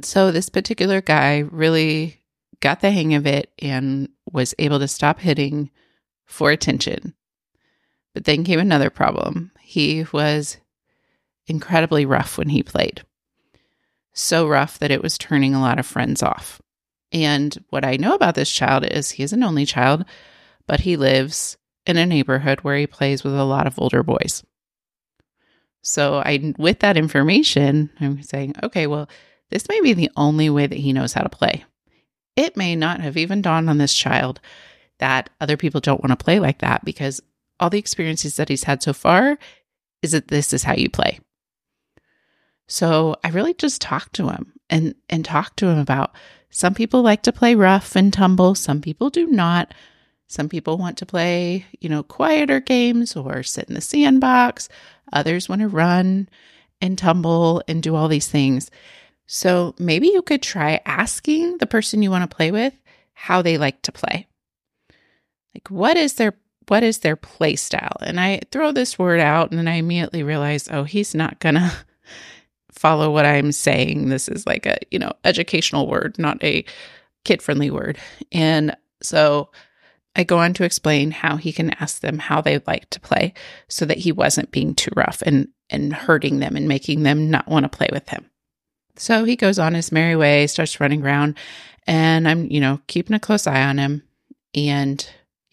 So 0.00 0.32
this 0.32 0.48
particular 0.48 1.02
guy 1.02 1.40
really 1.40 2.22
got 2.60 2.80
the 2.80 2.90
hang 2.90 3.12
of 3.12 3.26
it 3.26 3.52
and 3.58 4.08
was 4.32 4.54
able 4.58 4.78
to 4.78 4.88
stop 4.88 5.20
hitting 5.20 5.70
for 6.24 6.50
attention. 6.50 7.12
But 8.14 8.24
then 8.24 8.44
came 8.44 8.60
another 8.60 8.88
problem. 8.88 9.50
He 9.60 10.06
was 10.10 10.56
incredibly 11.46 12.06
rough 12.06 12.38
when 12.38 12.48
he 12.48 12.62
played. 12.62 13.02
So 14.18 14.48
rough 14.48 14.80
that 14.80 14.90
it 14.90 15.00
was 15.00 15.16
turning 15.16 15.54
a 15.54 15.60
lot 15.60 15.78
of 15.78 15.86
friends 15.86 16.24
off. 16.24 16.60
And 17.12 17.56
what 17.70 17.84
I 17.84 17.96
know 17.96 18.14
about 18.16 18.34
this 18.34 18.50
child 18.50 18.84
is 18.84 19.12
he 19.12 19.22
is 19.22 19.32
an 19.32 19.44
only 19.44 19.64
child, 19.64 20.04
but 20.66 20.80
he 20.80 20.96
lives 20.96 21.56
in 21.86 21.96
a 21.96 22.04
neighborhood 22.04 22.62
where 22.62 22.76
he 22.76 22.88
plays 22.88 23.22
with 23.22 23.32
a 23.32 23.44
lot 23.44 23.68
of 23.68 23.78
older 23.78 24.02
boys. 24.02 24.42
So 25.82 26.16
I 26.16 26.52
with 26.58 26.80
that 26.80 26.96
information, 26.96 27.90
I'm 28.00 28.20
saying, 28.24 28.56
okay, 28.64 28.88
well, 28.88 29.08
this 29.50 29.68
may 29.68 29.80
be 29.82 29.92
the 29.92 30.10
only 30.16 30.50
way 30.50 30.66
that 30.66 30.78
he 30.78 30.92
knows 30.92 31.12
how 31.12 31.22
to 31.22 31.28
play. 31.28 31.64
It 32.34 32.56
may 32.56 32.74
not 32.74 33.00
have 33.00 33.16
even 33.16 33.40
dawned 33.40 33.70
on 33.70 33.78
this 33.78 33.94
child 33.94 34.40
that 34.98 35.30
other 35.40 35.56
people 35.56 35.80
don't 35.80 36.02
want 36.02 36.18
to 36.18 36.24
play 36.24 36.40
like 36.40 36.58
that 36.58 36.84
because 36.84 37.20
all 37.60 37.70
the 37.70 37.78
experiences 37.78 38.34
that 38.34 38.48
he's 38.48 38.64
had 38.64 38.82
so 38.82 38.92
far 38.92 39.38
is 40.02 40.10
that 40.10 40.26
this 40.26 40.52
is 40.52 40.64
how 40.64 40.74
you 40.74 40.90
play. 40.90 41.20
So 42.68 43.16
I 43.24 43.30
really 43.30 43.54
just 43.54 43.80
talked 43.80 44.12
to 44.14 44.28
him 44.28 44.52
and 44.70 44.94
and 45.08 45.24
talked 45.24 45.56
to 45.58 45.66
him 45.66 45.78
about 45.78 46.14
some 46.50 46.74
people 46.74 47.02
like 47.02 47.22
to 47.22 47.32
play 47.32 47.54
rough 47.54 47.96
and 47.96 48.12
tumble, 48.12 48.54
some 48.54 48.80
people 48.80 49.10
do 49.10 49.26
not. 49.26 49.74
Some 50.28 50.48
people 50.50 50.76
want 50.76 50.98
to 50.98 51.06
play, 51.06 51.64
you 51.80 51.88
know, 51.88 52.02
quieter 52.02 52.60
games 52.60 53.16
or 53.16 53.42
sit 53.42 53.68
in 53.68 53.74
the 53.74 53.80
sandbox. 53.80 54.68
Others 55.12 55.48
want 55.48 55.62
to 55.62 55.68
run 55.68 56.28
and 56.82 56.98
tumble 56.98 57.62
and 57.66 57.82
do 57.82 57.94
all 57.94 58.08
these 58.08 58.28
things. 58.28 58.70
So 59.26 59.74
maybe 59.78 60.08
you 60.08 60.20
could 60.20 60.42
try 60.42 60.80
asking 60.84 61.58
the 61.58 61.66
person 61.66 62.02
you 62.02 62.10
want 62.10 62.30
to 62.30 62.34
play 62.34 62.50
with 62.50 62.74
how 63.14 63.40
they 63.42 63.56
like 63.56 63.80
to 63.82 63.92
play. 63.92 64.26
Like 65.54 65.68
what 65.70 65.96
is 65.96 66.14
their 66.14 66.34
what 66.68 66.82
is 66.82 66.98
their 66.98 67.16
play 67.16 67.56
style? 67.56 67.96
And 68.02 68.20
I 68.20 68.40
throw 68.52 68.72
this 68.72 68.98
word 68.98 69.20
out 69.20 69.50
and 69.50 69.58
then 69.58 69.68
I 69.68 69.76
immediately 69.76 70.22
realize, 70.22 70.68
oh, 70.70 70.84
he's 70.84 71.14
not 71.14 71.40
gonna 71.40 71.72
follow 72.78 73.10
what 73.10 73.26
I'm 73.26 73.52
saying. 73.52 74.08
This 74.08 74.28
is 74.28 74.46
like 74.46 74.66
a, 74.66 74.78
you 74.90 74.98
know, 74.98 75.12
educational 75.24 75.88
word, 75.88 76.18
not 76.18 76.42
a 76.42 76.64
kid 77.24 77.42
friendly 77.42 77.70
word. 77.70 77.98
And 78.32 78.76
so 79.02 79.50
I 80.16 80.24
go 80.24 80.38
on 80.38 80.54
to 80.54 80.64
explain 80.64 81.10
how 81.10 81.36
he 81.36 81.52
can 81.52 81.70
ask 81.80 82.00
them 82.00 82.18
how 82.18 82.40
they'd 82.40 82.66
like 82.66 82.88
to 82.90 83.00
play 83.00 83.34
so 83.68 83.84
that 83.84 83.98
he 83.98 84.12
wasn't 84.12 84.50
being 84.50 84.74
too 84.74 84.90
rough 84.96 85.22
and, 85.26 85.48
and 85.70 85.92
hurting 85.92 86.38
them 86.38 86.56
and 86.56 86.66
making 86.68 87.02
them 87.02 87.30
not 87.30 87.48
want 87.48 87.64
to 87.64 87.76
play 87.76 87.88
with 87.92 88.08
him. 88.08 88.28
So 88.96 89.24
he 89.24 89.36
goes 89.36 89.58
on 89.58 89.74
his 89.74 89.92
merry 89.92 90.16
way, 90.16 90.46
starts 90.46 90.80
running 90.80 91.04
around, 91.04 91.36
and 91.86 92.28
I'm, 92.28 92.50
you 92.50 92.60
know, 92.60 92.80
keeping 92.88 93.14
a 93.14 93.20
close 93.20 93.46
eye 93.46 93.62
on 93.62 93.78
him. 93.78 94.02
And 94.54 95.08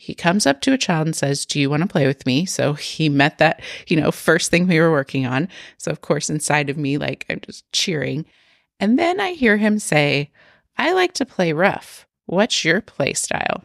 he 0.06 0.14
comes 0.14 0.46
up 0.46 0.62
to 0.62 0.74
a 0.74 0.78
child 0.78 1.08
and 1.08 1.16
says, 1.16 1.46
Do 1.46 1.60
you 1.60 1.70
want 1.70 1.82
to 1.82 1.88
play 1.88 2.08
with 2.08 2.26
me? 2.26 2.46
So 2.46 2.74
he 2.74 3.10
met 3.10 3.40
that, 3.40 3.62
you 3.88 4.00
know, 4.00 4.12
first 4.12 4.52
thing 4.52 4.68
we 4.68 4.80
were 4.80 4.92
working 4.92 5.26
on. 5.26 5.48
So, 5.78 5.92
of 5.92 6.02
course, 6.02 6.30
inside 6.30 6.70
of 6.70 6.78
me, 6.78 6.98
like 6.98 7.26
I'm 7.30 7.42
just 7.42 7.72
cheering. 7.72 8.26
And 8.80 9.00
then 9.00 9.20
I 9.20 9.32
hear 9.32 9.58
him 9.58 9.80
say, 9.80 10.32
I 10.78 10.94
like 10.94 11.14
to 11.14 11.26
play 11.26 11.54
rough. 11.54 12.06
What's 12.26 12.64
your 12.66 12.82
play 12.82 13.14
style? 13.14 13.64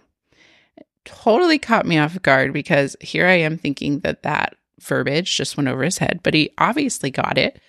totally 1.05 1.59
caught 1.59 1.87
me 1.87 1.99
off 1.99 2.21
guard 2.23 2.53
because 2.53 2.97
here 3.01 3.27
I 3.27 3.35
am 3.35 3.59
thinking 3.59 4.01
that 4.01 4.23
that 4.23 4.57
verbiage 4.81 5.37
just 5.37 5.57
went 5.57 5.69
over 5.69 5.83
his 5.83 5.99
head, 5.99 6.21
but 6.23 6.35
he 6.35 6.51
obviously 6.59 7.11
got 7.11 7.39
it. 7.39 7.61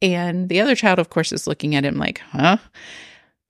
And 0.00 0.48
the 0.48 0.60
other 0.60 0.74
child, 0.74 0.98
of 0.98 1.10
course, 1.10 1.32
is 1.32 1.46
looking 1.46 1.74
at 1.74 1.84
him 1.84 1.96
like, 1.96 2.18
huh? 2.18 2.58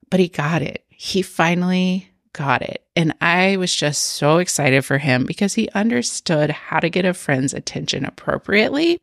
But 0.09 0.19
he 0.19 0.27
got 0.27 0.61
it. 0.61 0.85
He 0.89 1.21
finally 1.21 2.12
got 2.33 2.61
it. 2.61 2.83
And 2.95 3.13
I 3.21 3.57
was 3.57 3.75
just 3.75 4.01
so 4.01 4.37
excited 4.37 4.83
for 4.83 4.97
him 4.97 5.25
because 5.25 5.53
he 5.53 5.69
understood 5.69 6.51
how 6.51 6.79
to 6.79 6.89
get 6.89 7.05
a 7.05 7.13
friend's 7.13 7.53
attention 7.53 8.05
appropriately. 8.05 8.99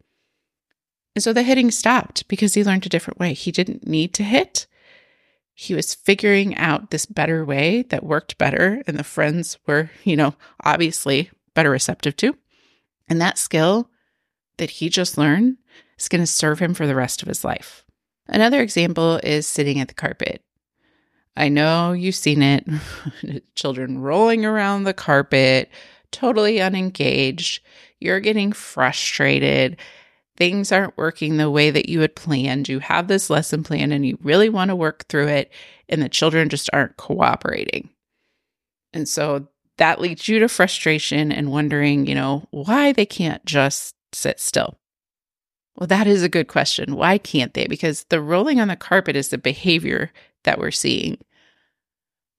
And 1.16 1.22
so 1.22 1.32
the 1.32 1.42
hitting 1.42 1.70
stopped 1.70 2.28
because 2.28 2.54
he 2.54 2.64
learned 2.64 2.86
a 2.86 2.90
different 2.90 3.18
way. 3.18 3.32
He 3.32 3.50
didn't 3.50 3.86
need 3.86 4.14
to 4.14 4.22
hit 4.22 4.66
he 5.60 5.74
was 5.74 5.94
figuring 5.94 6.56
out 6.56 6.90
this 6.90 7.04
better 7.04 7.44
way 7.44 7.82
that 7.90 8.02
worked 8.02 8.38
better 8.38 8.82
and 8.86 8.98
the 8.98 9.04
friends 9.04 9.58
were, 9.66 9.90
you 10.04 10.16
know, 10.16 10.34
obviously 10.64 11.30
better 11.54 11.68
receptive 11.68 12.16
to. 12.16 12.34
And 13.10 13.20
that 13.20 13.36
skill 13.36 13.90
that 14.56 14.70
he 14.70 14.88
just 14.88 15.18
learned 15.18 15.58
is 15.98 16.08
going 16.08 16.22
to 16.22 16.26
serve 16.26 16.60
him 16.60 16.72
for 16.72 16.86
the 16.86 16.94
rest 16.94 17.20
of 17.20 17.28
his 17.28 17.44
life. 17.44 17.84
Another 18.26 18.62
example 18.62 19.20
is 19.22 19.46
sitting 19.46 19.78
at 19.80 19.88
the 19.88 19.94
carpet. 19.94 20.42
I 21.36 21.48
know 21.48 21.92
you've 21.92 22.14
seen 22.14 22.42
it 22.42 22.66
children 23.54 24.00
rolling 24.00 24.44
around 24.44 24.84
the 24.84 24.94
carpet, 24.94 25.70
totally 26.10 26.60
unengaged. 26.60 27.62
You're 27.98 28.20
getting 28.20 28.52
frustrated 28.52 29.76
things 30.40 30.72
aren't 30.72 30.96
working 30.96 31.36
the 31.36 31.50
way 31.50 31.70
that 31.70 31.90
you 31.90 32.00
had 32.00 32.16
planned. 32.16 32.66
You 32.66 32.78
have 32.78 33.08
this 33.08 33.28
lesson 33.28 33.62
plan 33.62 33.92
and 33.92 34.06
you 34.06 34.18
really 34.22 34.48
want 34.48 34.70
to 34.70 34.74
work 34.74 35.06
through 35.06 35.28
it, 35.28 35.52
and 35.86 36.00
the 36.00 36.08
children 36.08 36.48
just 36.48 36.70
aren't 36.72 36.96
cooperating. 36.96 37.90
And 38.94 39.06
so 39.06 39.48
that 39.76 40.00
leads 40.00 40.28
you 40.28 40.38
to 40.38 40.48
frustration 40.48 41.30
and 41.30 41.52
wondering, 41.52 42.06
you 42.06 42.14
know, 42.14 42.46
why 42.50 42.92
they 42.92 43.04
can't 43.04 43.44
just 43.44 43.94
sit 44.14 44.40
still. 44.40 44.78
Well, 45.76 45.86
that 45.88 46.06
is 46.06 46.22
a 46.22 46.28
good 46.28 46.48
question. 46.48 46.96
Why 46.96 47.18
can't 47.18 47.52
they? 47.52 47.66
Because 47.66 48.04
the 48.04 48.20
rolling 48.22 48.60
on 48.60 48.68
the 48.68 48.76
carpet 48.76 49.16
is 49.16 49.28
the 49.28 49.38
behavior 49.38 50.10
that 50.44 50.58
we're 50.58 50.70
seeing. 50.70 51.18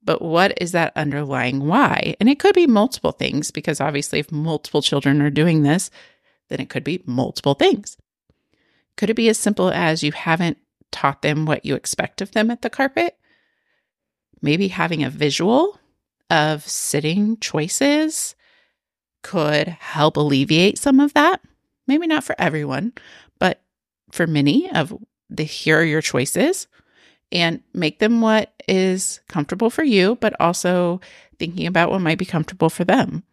But 0.04 0.22
what 0.22 0.60
is 0.60 0.72
that 0.72 0.94
underlying 0.96 1.68
why? 1.68 2.16
And 2.20 2.28
it 2.28 2.40
could 2.40 2.56
be 2.56 2.68
multiple 2.68 3.12
things, 3.12 3.52
because 3.52 3.80
obviously, 3.80 4.20
if 4.20 4.32
multiple 4.32 4.82
children 4.82 5.22
are 5.22 5.30
doing 5.30 5.62
this, 5.62 5.92
then 6.50 6.60
it 6.60 6.70
could 6.70 6.84
be 6.84 7.04
multiple 7.06 7.54
things. 7.54 7.98
Could 8.98 9.10
it 9.10 9.16
be 9.16 9.30
as 9.30 9.38
simple 9.38 9.70
as 9.70 10.04
you 10.04 10.12
haven't 10.12 10.58
taught 10.92 11.22
them 11.22 11.46
what 11.46 11.66
you 11.66 11.76
expect 11.76 12.22
of 12.22 12.32
them 12.32 12.52
at 12.52 12.62
the 12.62 12.70
carpet? 12.70 13.16
Maybe 14.42 14.70
having 14.70 15.04
a 15.04 15.10
visual 15.10 15.80
of 16.30 16.68
sitting 16.68 17.38
choices 17.38 18.36
could 19.22 19.68
help 19.68 20.18
alleviate 20.18 20.80
some 20.80 21.00
of 21.00 21.14
that. 21.14 21.42
Maybe 21.88 22.08
not 22.08 22.24
for 22.24 22.36
everyone, 22.40 22.94
but 23.38 23.62
for 24.12 24.26
many 24.26 24.70
of 24.72 24.98
the 25.30 25.44
here 25.44 25.80
are 25.80 25.84
your 25.84 26.02
choices 26.02 26.68
and 27.32 27.62
make 27.74 28.00
them 28.00 28.22
what 28.22 28.54
is 28.68 29.22
comfortable 29.28 29.70
for 29.70 29.84
you, 29.84 30.18
but 30.22 30.40
also 30.40 31.00
thinking 31.40 31.68
about 31.68 31.92
what 31.92 32.02
might 32.02 32.18
be 32.18 32.26
comfortable 32.26 32.70
for 32.70 32.84
them. 32.84 33.24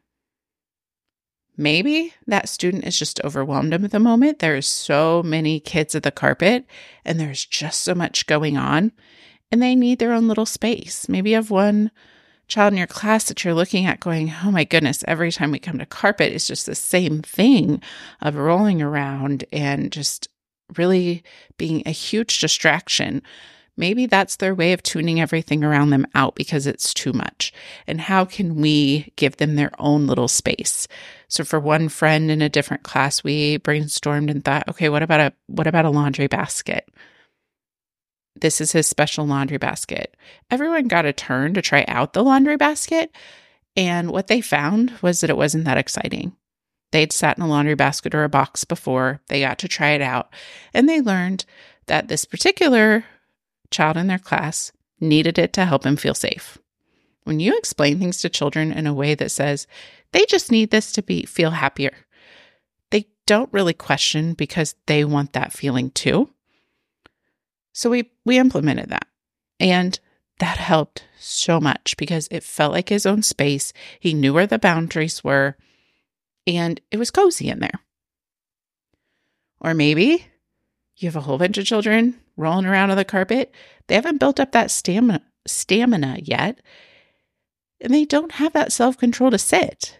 Maybe 1.57 2.15
that 2.29 2.49
student 2.49 2.85
is 2.85 2.97
just 2.97 3.21
overwhelmed 3.25 3.75
at 3.75 3.91
the 3.91 3.99
moment. 3.99 4.39
There's 4.39 4.69
so 4.69 5.25
many 5.25 5.59
kids 5.59 5.97
at 5.97 6.05
the 6.05 6.13
carpet 6.13 6.65
and 7.05 7.19
there's 7.19 7.45
just 7.45 7.83
so 7.83 7.97
much 7.97 8.27
going 8.27 8.57
on 8.57 8.93
and 9.51 9.61
they 9.61 9.75
need 9.75 9.99
their 9.99 10.13
own 10.13 10.29
little 10.29 10.47
space. 10.47 11.09
Maybe 11.09 11.31
you 11.31 11.37
have 11.37 11.51
one 11.51 11.91
child 12.47 12.73
in 12.73 12.79
your 12.79 12.87
class 12.87 13.25
that 13.25 13.45
you're 13.45 13.55
looking 13.55 13.87
at 13.87 13.99
going, 13.99 14.33
oh 14.45 14.53
my 14.53 14.63
goodness, 14.65 15.05
every 15.09 15.33
time 15.33 15.51
we 15.51 15.59
come 15.59 15.79
to 15.79 15.87
carpet, 15.87 16.33
it's 16.33 16.47
just 16.47 16.67
the 16.67 16.77
same 16.77 17.23
thing 17.23 17.83
of 18.21 18.37
rolling 18.37 18.81
around 18.81 19.45
and 19.53 19.91
just 19.91 20.29
really 20.77 21.25
being 21.57 21.83
a 21.85 21.91
huge 21.91 22.39
distraction. 22.41 23.21
Maybe 23.79 24.07
that's 24.07 24.37
their 24.37 24.57
way 24.57 24.73
of 24.73 24.83
tuning 24.83 25.21
everything 25.21 25.63
around 25.63 25.91
them 25.91 26.05
out 26.13 26.35
because 26.35 26.67
it's 26.67 26.93
too 26.93 27.13
much. 27.13 27.53
And 27.87 28.01
how 28.01 28.25
can 28.25 28.57
we 28.57 29.13
give 29.15 29.37
them 29.37 29.55
their 29.55 29.71
own 29.79 30.09
little 30.09 30.27
space? 30.27 30.89
So 31.29 31.45
for 31.45 31.61
one 31.61 31.89
friend 31.89 32.29
in 32.29 32.43
a 32.43 32.49
different 32.49 32.83
class, 32.83 33.23
we 33.23 33.59
brainstormed 33.59 34.33
and 34.33 34.45
thought, 34.45 34.69
okay, 34.69 34.89
what 34.89 35.05
about 35.05 35.21
a 35.21 35.33
what 35.47 35.69
about 35.69 35.85
a 35.85 35.91
laundry 35.91 36.27
basket? 36.27 36.89
This 38.35 38.61
is 38.61 38.73
his 38.73 38.89
special 38.89 39.25
laundry 39.25 39.59
basket. 39.59 40.17
Everyone 40.51 40.89
got 40.89 41.07
a 41.07 41.13
turn 41.13 41.55
to 41.55 41.63
try 41.63 41.85
out 41.87 42.15
the 42.15 42.25
laundry 42.25 42.57
basket, 42.57 43.13
and 43.77 44.11
what 44.11 44.27
they 44.27 44.41
found 44.41 44.93
was 45.03 45.21
that 45.21 45.31
it 45.31 45.37
wasn't 45.37 45.67
that 45.67 45.79
exciting. 45.79 46.35
They'd 46.91 47.13
sat 47.13 47.39
in 47.39 47.45
a 47.45 47.49
laundry 47.49 47.77
basket 47.77 48.13
or 48.13 48.25
a 48.25 48.29
box 48.29 48.65
before, 48.65 49.21
they 49.29 49.41
got 49.41 49.59
to 49.59 49.69
try 49.69 49.91
it 49.91 50.03
out, 50.03 50.31
and 50.75 50.89
they 50.89 51.01
learned 51.01 51.45
that 51.87 52.09
this 52.09 52.25
particular 52.25 53.05
child 53.71 53.97
in 53.97 54.07
their 54.07 54.19
class 54.19 54.73
needed 55.01 55.39
it 55.39 55.53
to 55.55 55.65
help 55.65 55.85
him 55.85 55.97
feel 55.97 56.15
safe. 56.15 56.59
When 57.25 57.41
you 57.41 57.57
explain 57.57 57.99
things 57.99 58.21
to 58.23 58.29
children 58.29 58.73
in 58.73 58.87
a 58.87 58.95
way 58.95 59.15
that 59.15 59.31
says 59.31 59.67
they 60.13 60.25
just 60.27 60.51
need 60.51 60.71
this 60.71 60.93
to 60.93 61.03
be 61.03 61.25
feel 61.25 61.51
happier, 61.51 61.95
they 62.91 63.07
don't 63.27 63.53
really 63.53 63.75
question 63.75 64.33
because 64.33 64.75
they 64.87 65.05
want 65.05 65.35
that 65.35 65.53
feeling 65.53 65.91
too. 65.91 66.31
So 67.73 67.91
we 67.91 68.11
we 68.25 68.39
implemented 68.39 68.89
that. 68.89 69.07
And 69.61 69.99
that 70.39 70.57
helped 70.57 71.05
so 71.19 71.61
much 71.61 71.97
because 71.97 72.29
it 72.31 72.43
felt 72.43 72.73
like 72.73 72.89
his 72.89 73.07
own 73.07 73.23
space. 73.23 73.73
He 74.01 74.15
knew 74.15 74.33
where 74.33 74.47
the 74.47 74.59
boundaries 74.59 75.23
were 75.23 75.57
and 76.47 76.81
it 76.91 76.97
was 76.97 77.11
cozy 77.11 77.49
in 77.49 77.59
there. 77.59 77.81
Or 79.61 79.75
maybe 79.75 80.27
you 80.99 81.07
have 81.07 81.17
a 81.17 81.21
whole 81.21 81.39
bunch 81.39 81.59
of 81.59 81.65
children 81.65 82.19
rolling 82.37 82.67
around 82.67 82.91
on 82.91 82.97
the 82.97 83.05
carpet. 83.05 83.55
They 83.87 83.95
haven't 83.95 84.19
built 84.19 84.41
up 84.41 84.53
that 84.53 84.71
stamina 84.71 85.23
stamina 85.47 86.19
yet. 86.23 86.61
And 87.81 87.95
they 87.95 88.05
don't 88.05 88.33
have 88.33 88.53
that 88.53 88.73
self-control 88.73 89.31
to 89.31 89.39
sit. 89.39 89.99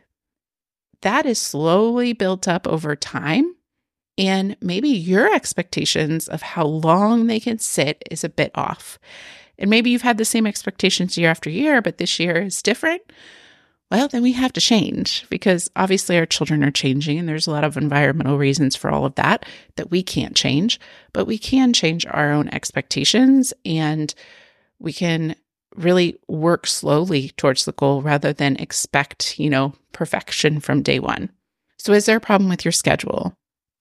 That 1.03 1.27
is 1.27 1.41
slowly 1.41 2.13
built 2.13 2.49
up 2.49 2.67
over 2.67 2.97
time. 2.97 3.55
And 4.19 4.57
maybe 4.61 4.89
your 4.89 5.33
expectations 5.33 6.27
of 6.29 6.43
how 6.43 6.67
long 6.67 7.29
they 7.29 7.39
can 7.39 7.61
sit 7.61 8.03
is 8.11 8.25
a 8.25 8.29
bit 8.29 8.51
off. 8.57 8.99
And 9.57 9.71
maybe 9.71 9.91
you've 9.91 10.03
had 10.03 10.19
the 10.19 10.25
same 10.25 10.47
expectations 10.47 11.17
year 11.17 11.31
after 11.31 11.49
year, 11.49 11.81
but 11.81 11.99
this 11.99 12.19
year 12.19 12.43
is 12.43 12.63
different 12.63 13.03
well, 13.91 14.09
then 14.09 14.23
we 14.23 14.33
have 14.33 14.53
to 14.53 14.61
change 14.61 15.27
because 15.31 15.71
obviously 15.75 16.19
our 16.19 16.27
children 16.27 16.63
are 16.63 16.71
changing 16.71 17.19
and 17.19 17.29
there's 17.29 17.47
a 17.47 17.51
lot 17.51 17.65
of 17.65 17.77
environmental 17.77 18.37
reasons 18.37 18.77
for 18.77 18.91
all 18.91 19.07
of 19.07 19.15
that 19.15 19.47
that 19.77 19.91
we 19.91 20.03
can't 20.03 20.37
change, 20.37 20.79
but 21.13 21.27
we 21.27 21.39
can 21.39 21.73
change 21.73 22.05
our 22.07 22.31
own 22.31 22.49
expectations 22.49 23.55
and 23.65 24.15
we 24.79 24.93
can 24.93 25.35
really 25.75 26.19
work 26.29 26.67
slowly 26.67 27.31
towards 27.37 27.65
the 27.65 27.73
goal 27.73 28.03
rather 28.03 28.33
than 28.33 28.57
expect, 28.57 29.39
you 29.39 29.49
know, 29.49 29.73
perfection 29.93 30.61
from 30.61 30.83
day 30.83 30.99
one. 30.99 31.31
So 31.79 31.93
is 31.93 32.07
there 32.07 32.17
a 32.17 32.21
problem 32.21 32.51
with 32.51 32.65
your 32.65 32.73
schedule? 32.73 33.35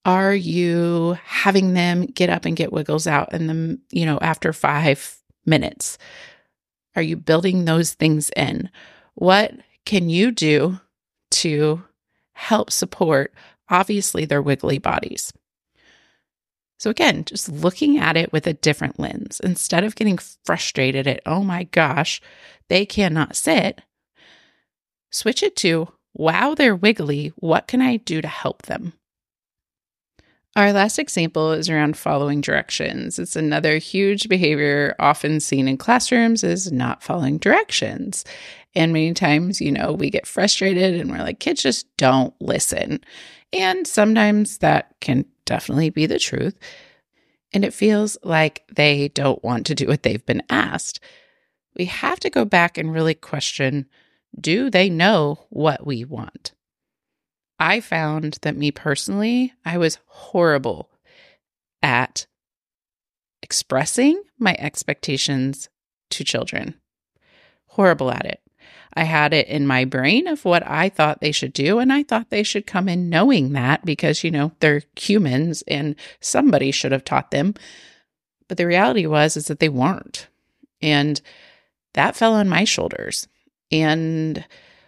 Are 0.06 0.34
you 0.34 1.18
having 1.26 1.74
them 1.74 2.06
get 2.06 2.30
up 2.30 2.46
and 2.46 2.56
get 2.56 2.72
wiggles 2.72 3.08
out 3.08 3.34
and 3.34 3.50
then, 3.50 3.82
you 3.92 4.06
know, 4.06 4.20
after 4.22 4.54
5 4.54 5.22
minutes? 5.46 5.98
Are 6.96 7.02
you 7.02 7.18
building 7.18 7.66
those 7.66 7.94
things 7.94 8.30
in? 8.38 8.70
What 9.16 9.54
can 9.88 10.10
you 10.10 10.32
do 10.32 10.82
to 11.32 11.82
help 12.34 12.72
support, 12.72 13.34
obviously, 13.70 14.26
their 14.26 14.42
wiggly 14.42 14.80
bodies? 14.80 15.32
So, 16.78 16.90
again, 16.90 17.24
just 17.24 17.48
looking 17.48 17.98
at 17.98 18.18
it 18.18 18.34
with 18.34 18.46
a 18.48 18.54
different 18.54 19.00
lens 19.00 19.40
instead 19.40 19.86
of 19.86 19.96
getting 19.96 20.20
frustrated 20.44 21.08
at, 21.08 21.22
oh 21.26 21.42
my 21.42 21.64
gosh, 21.64 22.20
they 22.68 22.86
cannot 22.86 23.38
sit, 23.38 23.82
switch 25.10 25.42
it 25.42 25.56
to, 25.58 25.88
wow, 26.14 26.54
they're 26.54 26.76
wiggly. 26.76 27.32
What 27.38 27.70
can 27.70 27.82
I 27.82 27.96
do 27.96 28.22
to 28.22 28.28
help 28.28 28.64
them? 28.64 28.92
Our 30.58 30.74
last 30.74 31.00
example 31.00 31.54
is 31.54 31.70
around 31.70 31.96
following 31.96 32.42
directions. 32.42 33.20
It's 33.20 33.38
another 33.38 33.78
huge 33.78 34.28
behavior 34.28 34.96
often 35.00 35.40
seen 35.40 35.70
in 35.70 35.78
classrooms 35.78 36.44
is 36.44 36.74
not 36.74 37.04
following 37.04 37.38
directions. 37.38 38.26
And 38.78 38.94
many 38.94 39.12
times, 39.16 39.60
you 39.60 39.72
know, 39.72 39.92
we 39.92 40.12
get 40.12 40.28
frustrated 40.28 41.02
and 41.02 41.10
we're 41.10 41.18
like, 41.18 41.40
kids 41.40 41.64
just 41.64 41.88
don't 41.98 42.36
listen. 42.40 43.00
And 43.52 43.88
sometimes 43.88 44.60
that 44.60 44.94
can 45.02 45.26
definitely 45.46 45.90
be 45.90 46.06
the 46.06 46.20
truth. 46.20 46.56
And 47.52 47.66
it 47.66 47.74
feels 47.74 48.20
like 48.22 48.66
they 48.72 49.08
don't 49.08 49.44
want 49.44 49.66
to 49.66 49.76
do 49.76 49.88
what 49.88 50.04
they've 50.04 50.24
been 50.28 50.44
asked. 50.52 51.00
We 51.76 51.86
have 51.86 52.20
to 52.20 52.30
go 52.30 52.46
back 52.46 52.78
and 52.78 52.94
really 52.94 53.16
question 53.16 53.88
do 54.40 54.70
they 54.70 54.92
know 54.92 55.48
what 55.50 55.84
we 55.84 56.06
want? 56.06 56.52
I 57.58 57.80
found 57.80 58.38
that 58.44 58.58
me 58.58 58.70
personally, 58.70 59.54
I 59.66 59.80
was 59.80 59.98
horrible 60.06 60.92
at 61.82 62.28
expressing 63.42 64.22
my 64.38 64.56
expectations 64.60 65.68
to 66.12 66.24
children. 66.24 66.76
Horrible 67.70 68.12
at 68.12 68.26
it. 68.26 68.42
I 68.98 69.04
had 69.04 69.32
it 69.32 69.48
in 69.48 69.68
my 69.68 69.86
brain 69.86 70.26
of 70.28 70.44
what 70.44 70.68
I 70.68 70.90
thought 70.90 71.22
they 71.22 71.32
should 71.32 71.54
do. 71.54 71.78
And 71.78 71.94
I 71.94 72.02
thought 72.02 72.32
they 72.32 72.42
should 72.42 72.66
come 72.66 72.90
in 72.90 73.10
knowing 73.10 73.54
that 73.54 73.86
because, 73.86 74.24
you 74.24 74.32
know, 74.32 74.54
they're 74.60 74.82
humans 74.96 75.64
and 75.68 75.96
somebody 76.20 76.72
should 76.72 76.92
have 76.92 77.06
taught 77.06 77.30
them. 77.30 77.54
But 78.48 78.58
the 78.58 78.66
reality 78.66 79.06
was, 79.06 79.38
is 79.38 79.46
that 79.46 79.60
they 79.60 79.70
weren't. 79.70 80.28
And 80.82 81.22
that 81.94 82.16
fell 82.16 82.34
on 82.34 82.50
my 82.50 82.64
shoulders. 82.64 83.28
And 83.72 84.44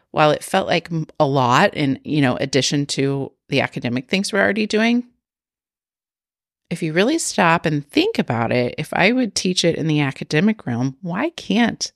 while 0.09 0.31
it 0.31 0.43
felt 0.43 0.67
like 0.67 0.89
a 1.19 1.27
lot 1.27 1.75
in, 1.75 1.99
you 2.03 2.21
know, 2.21 2.35
addition 2.37 2.87
to 2.87 3.31
the 3.49 3.61
academic 3.61 4.09
things 4.09 4.33
we're 4.33 4.41
already 4.41 4.65
doing, 4.65 5.05
if 6.71 6.81
you 6.81 6.93
really 6.93 7.19
stop 7.19 7.67
and 7.67 7.87
think 7.87 8.17
about 8.17 8.51
it, 8.51 8.73
if 8.79 8.91
I 8.91 9.11
would 9.11 9.35
teach 9.35 9.63
it 9.63 9.75
in 9.75 9.85
the 9.85 10.01
academic 10.01 10.65
realm, 10.65 10.97
why 11.03 11.29
can't 11.29 11.91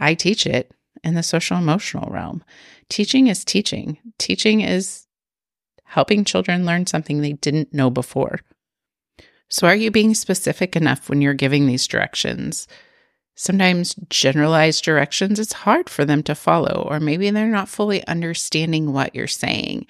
I 0.00 0.14
teach 0.14 0.44
it 0.44 0.72
in 1.06 1.14
the 1.14 1.22
social 1.22 1.56
emotional 1.56 2.10
realm? 2.10 2.44
Teaching 2.88 3.28
is 3.28 3.44
teaching. 3.44 3.98
Teaching 4.18 4.60
is 4.60 5.06
helping 5.84 6.24
children 6.24 6.66
learn 6.66 6.86
something 6.86 7.20
they 7.20 7.32
didn't 7.32 7.72
know 7.72 7.90
before. 7.90 8.40
So, 9.48 9.66
are 9.66 9.76
you 9.76 9.90
being 9.90 10.14
specific 10.14 10.74
enough 10.74 11.08
when 11.08 11.22
you're 11.22 11.34
giving 11.34 11.66
these 11.66 11.86
directions? 11.86 12.66
Sometimes 13.36 13.94
generalized 14.08 14.82
directions, 14.82 15.38
it's 15.38 15.52
hard 15.52 15.88
for 15.88 16.04
them 16.04 16.22
to 16.24 16.34
follow, 16.34 16.86
or 16.90 16.98
maybe 16.98 17.30
they're 17.30 17.46
not 17.46 17.68
fully 17.68 18.06
understanding 18.06 18.92
what 18.92 19.14
you're 19.14 19.26
saying. 19.26 19.86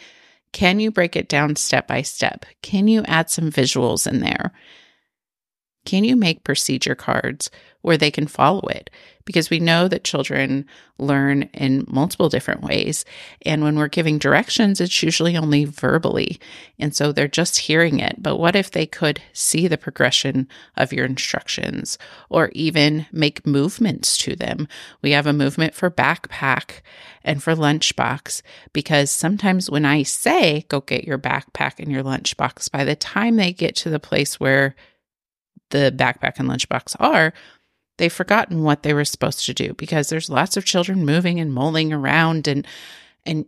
Can 0.52 0.80
you 0.80 0.90
break 0.90 1.16
it 1.16 1.28
down 1.28 1.56
step 1.56 1.86
by 1.86 2.02
step? 2.02 2.44
Can 2.62 2.88
you 2.88 3.02
add 3.04 3.30
some 3.30 3.50
visuals 3.50 4.06
in 4.06 4.20
there? 4.20 4.52
Can 5.84 6.02
you 6.02 6.16
make 6.16 6.44
procedure 6.44 6.94
cards 6.96 7.50
where 7.82 7.96
they 7.96 8.10
can 8.10 8.26
follow 8.26 8.66
it? 8.68 8.90
Because 9.26 9.50
we 9.50 9.60
know 9.60 9.88
that 9.88 10.04
children 10.04 10.64
learn 10.98 11.42
in 11.52 11.84
multiple 11.88 12.30
different 12.30 12.62
ways. 12.62 13.04
And 13.42 13.62
when 13.62 13.76
we're 13.76 13.88
giving 13.88 14.18
directions, 14.18 14.80
it's 14.80 15.02
usually 15.02 15.36
only 15.36 15.64
verbally. 15.64 16.40
And 16.78 16.94
so 16.94 17.12
they're 17.12 17.28
just 17.28 17.58
hearing 17.58 17.98
it. 17.98 18.16
But 18.18 18.36
what 18.36 18.56
if 18.56 18.70
they 18.70 18.86
could 18.86 19.20
see 19.34 19.68
the 19.68 19.76
progression 19.76 20.48
of 20.76 20.92
your 20.92 21.04
instructions 21.04 21.98
or 22.30 22.50
even 22.52 23.06
make 23.12 23.46
movements 23.46 24.16
to 24.18 24.36
them? 24.36 24.68
We 25.02 25.10
have 25.10 25.26
a 25.26 25.32
movement 25.32 25.74
for 25.74 25.90
backpack 25.90 26.80
and 27.22 27.42
for 27.42 27.54
lunchbox 27.54 28.40
because 28.72 29.10
sometimes 29.10 29.68
when 29.68 29.84
I 29.84 30.04
say, 30.04 30.64
go 30.68 30.80
get 30.80 31.04
your 31.04 31.18
backpack 31.18 31.80
and 31.80 31.90
your 31.90 32.04
lunchbox, 32.04 32.70
by 32.70 32.84
the 32.84 32.96
time 32.96 33.36
they 33.36 33.52
get 33.52 33.76
to 33.76 33.90
the 33.90 34.00
place 34.00 34.40
where 34.40 34.76
the 35.70 35.92
backpack 35.94 36.38
and 36.38 36.48
lunchbox 36.48 36.94
are, 37.00 37.32
they've 37.98 38.12
forgotten 38.12 38.62
what 38.62 38.82
they 38.82 38.94
were 38.94 39.04
supposed 39.04 39.46
to 39.46 39.54
do 39.54 39.74
because 39.74 40.08
there's 40.08 40.30
lots 40.30 40.56
of 40.56 40.64
children 40.64 41.04
moving 41.04 41.40
and 41.40 41.52
mulling 41.52 41.92
around 41.92 42.48
and 42.48 42.66
and 43.24 43.46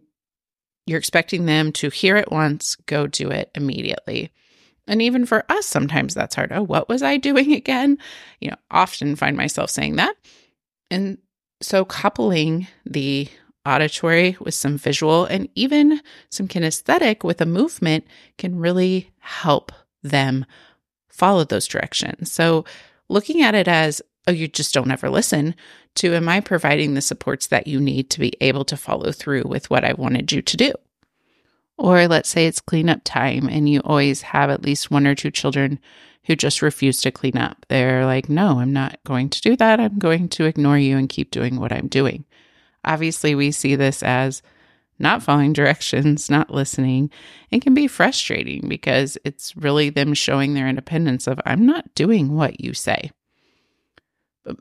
you're 0.87 0.99
expecting 0.99 1.45
them 1.45 1.71
to 1.73 1.91
hear 1.91 2.17
it 2.17 2.33
once, 2.33 2.75
go 2.87 3.07
do 3.07 3.31
it 3.31 3.51
immediately. 3.55 4.33
And 4.87 5.03
even 5.03 5.27
for 5.27 5.45
us, 5.51 5.67
sometimes 5.67 6.15
that's 6.15 6.35
hard. 6.35 6.51
Oh, 6.51 6.63
what 6.63 6.89
was 6.89 7.03
I 7.03 7.19
doing 7.19 7.53
again? 7.55 7.99
You 8.41 8.51
know, 8.51 8.57
often 8.71 9.15
find 9.15 9.37
myself 9.37 9.71
saying 9.71 9.97
that. 9.97 10.17
And 10.91 11.19
so 11.61 11.85
coupling 11.85 12.67
the 12.87 13.29
auditory 13.67 14.37
with 14.41 14.55
some 14.55 14.79
visual 14.79 15.27
and 15.27 15.49
even 15.55 16.01
some 16.31 16.49
kinesthetic 16.49 17.23
with 17.23 17.41
a 17.43 17.47
movement 17.47 18.07
can 18.39 18.59
really 18.59 19.13
help 19.19 19.73
them 20.03 20.47
follow 21.11 21.45
those 21.45 21.67
directions. 21.67 22.33
So 22.33 22.65
looking 23.09 23.43
at 23.43 23.55
it 23.55 23.69
as, 23.69 24.01
oh, 24.29 24.33
you 24.33 24.47
just 24.47 24.75
don't 24.75 24.91
ever 24.91 25.09
listen, 25.09 25.55
to 25.97 26.14
am 26.14 26.29
I 26.29 26.41
providing 26.41 26.95
the 26.95 27.01
supports 27.01 27.47
that 27.49 27.67
you 27.67 27.81
need 27.81 28.11
to 28.11 28.21
be 28.21 28.35
able 28.41 28.64
to 28.67 28.77
follow 28.77 29.11
through 29.11 29.45
with 29.47 29.71
what 29.71 29.85
I 29.85 29.95
wanted 29.95 30.31
you 30.31 30.43
to 30.43 30.57
do? 30.57 30.73
Or 31.79 32.07
let's 32.07 32.29
say 32.29 32.47
it's 32.47 32.61
cleanup 32.61 33.01
time 33.05 33.49
and 33.49 33.69
you 33.69 33.81
always 33.85 34.23
have 34.23 34.51
at 34.51 34.62
least 34.62 34.91
one 34.91 35.07
or 35.07 35.14
two 35.14 35.31
children 35.31 35.79
who 36.25 36.37
just 36.37 36.61
refuse 36.61 37.01
to 37.01 37.11
clean 37.11 37.38
up. 37.38 37.64
They're 37.69 38.05
like, 38.05 38.29
no, 38.29 38.59
I'm 38.59 38.73
not 38.73 38.99
going 39.07 39.31
to 39.31 39.41
do 39.41 39.57
that. 39.57 39.81
I'm 39.81 39.99
going 39.99 40.29
to 40.31 40.45
ignore 40.45 40.77
you 40.77 40.99
and 40.99 41.09
keep 41.09 41.31
doing 41.31 41.59
what 41.59 41.73
I'm 41.73 41.88
doing. 41.88 42.25
Obviously, 42.85 43.35
we 43.35 43.51
see 43.51 43.77
this 43.77 44.03
as 44.03 44.43
not 44.99 45.23
following 45.23 45.53
directions, 45.55 46.29
not 46.29 46.51
listening. 46.51 47.11
It 47.51 47.62
can 47.62 47.73
be 47.73 47.87
frustrating 47.87 48.69
because 48.69 49.17
it's 49.25 49.57
really 49.57 49.88
them 49.88 50.12
showing 50.12 50.53
their 50.53 50.69
independence 50.69 51.27
of, 51.27 51.41
I'm 51.47 51.64
not 51.64 51.95
doing 51.95 52.35
what 52.35 52.61
you 52.61 52.75
say. 52.75 53.11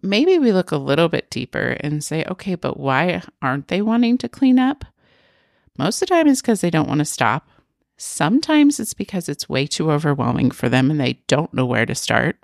Maybe 0.01 0.39
we 0.39 0.51
look 0.51 0.71
a 0.71 0.77
little 0.77 1.09
bit 1.09 1.29
deeper 1.29 1.77
and 1.81 2.03
say, 2.03 2.25
okay, 2.25 2.55
but 2.55 2.79
why 2.79 3.21
aren't 3.41 3.67
they 3.67 3.81
wanting 3.81 4.17
to 4.19 4.29
clean 4.29 4.59
up? 4.59 4.85
Most 5.77 6.01
of 6.01 6.07
the 6.07 6.15
time 6.15 6.27
it's 6.27 6.41
because 6.41 6.61
they 6.61 6.69
don't 6.69 6.87
want 6.87 6.99
to 6.99 7.05
stop. 7.05 7.49
Sometimes 7.97 8.79
it's 8.79 8.93
because 8.93 9.29
it's 9.29 9.49
way 9.49 9.65
too 9.67 9.91
overwhelming 9.91 10.51
for 10.51 10.69
them 10.69 10.91
and 10.91 10.99
they 10.99 11.21
don't 11.27 11.53
know 11.53 11.65
where 11.65 11.85
to 11.85 11.95
start. 11.95 12.37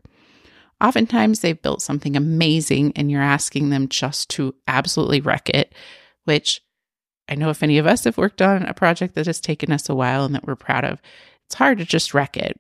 Oftentimes, 0.82 1.40
they've 1.40 1.62
built 1.62 1.82
something 1.82 2.18
amazing 2.18 2.92
and 2.96 3.10
you're 3.10 3.22
asking 3.22 3.70
them 3.70 3.88
just 3.88 4.30
to 4.32 4.54
absolutely 4.68 5.22
wreck 5.22 5.50
it, 5.50 5.74
which 6.26 6.62
I 7.30 7.36
know 7.36 7.50
if 7.50 7.64
any 7.64 7.78
of 7.78 7.88
us 7.88 8.04
have 8.04 8.18
worked 8.18 8.42
on 8.42 8.64
a 8.64 8.74
project 8.74 9.16
that 9.16 9.28
has 9.28 9.40
taken 9.40 9.72
us 9.72 9.88
a 9.88 9.96
while 9.96 10.26
and 10.26 10.36
that 10.36 10.46
we're 10.46 10.56
proud 10.56 10.84
of, 10.84 11.02
it's 11.46 11.56
hard 11.56 11.78
to 11.78 11.86
just 11.86 12.14
wreck 12.14 12.36
it. 12.36 12.60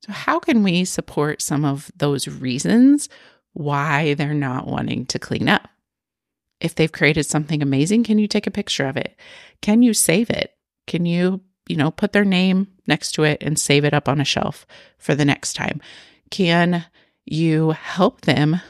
So, 0.00 0.12
how 0.12 0.38
can 0.38 0.62
we 0.62 0.84
support 0.84 1.42
some 1.42 1.64
of 1.64 1.90
those 1.96 2.26
reasons 2.26 3.08
why 3.56 4.14
they're 4.14 4.34
not 4.34 4.66
wanting 4.66 5.06
to 5.06 5.18
clean 5.18 5.48
up? 5.48 5.68
If 6.60 6.74
they've 6.74 6.92
created 6.92 7.24
something 7.24 7.62
amazing, 7.62 8.04
can 8.04 8.18
you 8.18 8.28
take 8.28 8.46
a 8.46 8.50
picture 8.50 8.86
of 8.86 8.96
it? 8.96 9.18
Can 9.60 9.82
you 9.82 9.94
save 9.94 10.30
it? 10.30 10.54
Can 10.86 11.06
you, 11.06 11.40
you 11.68 11.76
know, 11.76 11.90
put 11.90 12.12
their 12.12 12.24
name 12.24 12.68
next 12.86 13.12
to 13.12 13.24
it 13.24 13.42
and 13.42 13.58
save 13.58 13.84
it 13.84 13.94
up 13.94 14.08
on 14.08 14.20
a 14.20 14.24
shelf 14.24 14.66
for 14.98 15.14
the 15.14 15.24
next 15.24 15.54
time? 15.54 15.80
Can 16.30 16.86
you 17.24 17.70
help 17.70 18.22
them 18.22 18.60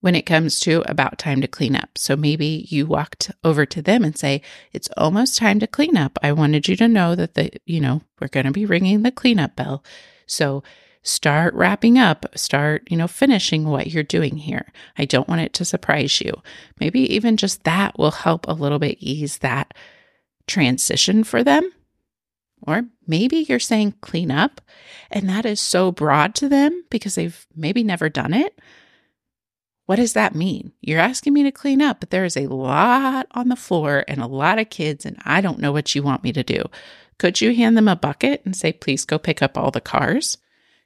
when 0.00 0.14
it 0.14 0.26
comes 0.26 0.60
to 0.60 0.82
about 0.86 1.18
time 1.18 1.40
to 1.40 1.48
clean 1.48 1.74
up. 1.74 1.98
So 1.98 2.16
maybe 2.16 2.66
you 2.70 2.86
walked 2.86 3.30
over 3.42 3.66
to 3.66 3.82
them 3.82 4.04
and 4.04 4.16
say, 4.16 4.42
It's 4.72 4.88
almost 4.96 5.36
time 5.36 5.58
to 5.60 5.66
clean 5.66 5.96
up. 5.96 6.18
I 6.22 6.32
wanted 6.32 6.68
you 6.68 6.76
to 6.76 6.88
know 6.88 7.14
that 7.14 7.34
the, 7.34 7.50
you 7.66 7.80
know, 7.80 8.02
we're 8.20 8.28
going 8.28 8.46
to 8.46 8.52
be 8.52 8.66
ringing 8.66 9.02
the 9.02 9.10
cleanup 9.10 9.56
bell. 9.56 9.84
So 10.26 10.62
start 11.08 11.54
wrapping 11.54 11.98
up, 11.98 12.26
start, 12.34 12.86
you 12.90 12.96
know, 12.96 13.08
finishing 13.08 13.64
what 13.64 13.88
you're 13.88 14.02
doing 14.02 14.36
here. 14.36 14.66
I 14.96 15.04
don't 15.04 15.28
want 15.28 15.40
it 15.40 15.52
to 15.54 15.64
surprise 15.64 16.20
you. 16.20 16.32
Maybe 16.80 17.00
even 17.14 17.36
just 17.36 17.64
that 17.64 17.98
will 17.98 18.10
help 18.10 18.46
a 18.46 18.52
little 18.52 18.78
bit 18.78 18.98
ease 19.00 19.38
that 19.38 19.74
transition 20.46 21.24
for 21.24 21.42
them. 21.42 21.70
Or 22.66 22.84
maybe 23.06 23.38
you're 23.48 23.60
saying 23.60 23.94
clean 24.00 24.30
up, 24.30 24.60
and 25.10 25.28
that 25.28 25.46
is 25.46 25.60
so 25.60 25.92
broad 25.92 26.34
to 26.36 26.48
them 26.48 26.84
because 26.90 27.14
they've 27.14 27.46
maybe 27.54 27.84
never 27.84 28.08
done 28.08 28.34
it 28.34 28.58
what 29.88 29.96
does 29.96 30.12
that 30.12 30.34
mean? 30.34 30.72
You're 30.82 31.00
asking 31.00 31.32
me 31.32 31.44
to 31.44 31.50
clean 31.50 31.80
up, 31.80 32.00
but 32.00 32.10
there 32.10 32.26
is 32.26 32.36
a 32.36 32.46
lot 32.46 33.26
on 33.30 33.48
the 33.48 33.56
floor 33.56 34.04
and 34.06 34.20
a 34.20 34.26
lot 34.26 34.58
of 34.58 34.68
kids, 34.68 35.06
and 35.06 35.16
I 35.24 35.40
don't 35.40 35.60
know 35.60 35.72
what 35.72 35.94
you 35.94 36.02
want 36.02 36.22
me 36.22 36.30
to 36.34 36.42
do. 36.42 36.64
Could 37.18 37.40
you 37.40 37.54
hand 37.54 37.74
them 37.74 37.88
a 37.88 37.96
bucket 37.96 38.42
and 38.44 38.54
say, 38.54 38.70
please 38.70 39.06
go 39.06 39.18
pick 39.18 39.40
up 39.40 39.56
all 39.56 39.70
the 39.70 39.80
cars? 39.80 40.36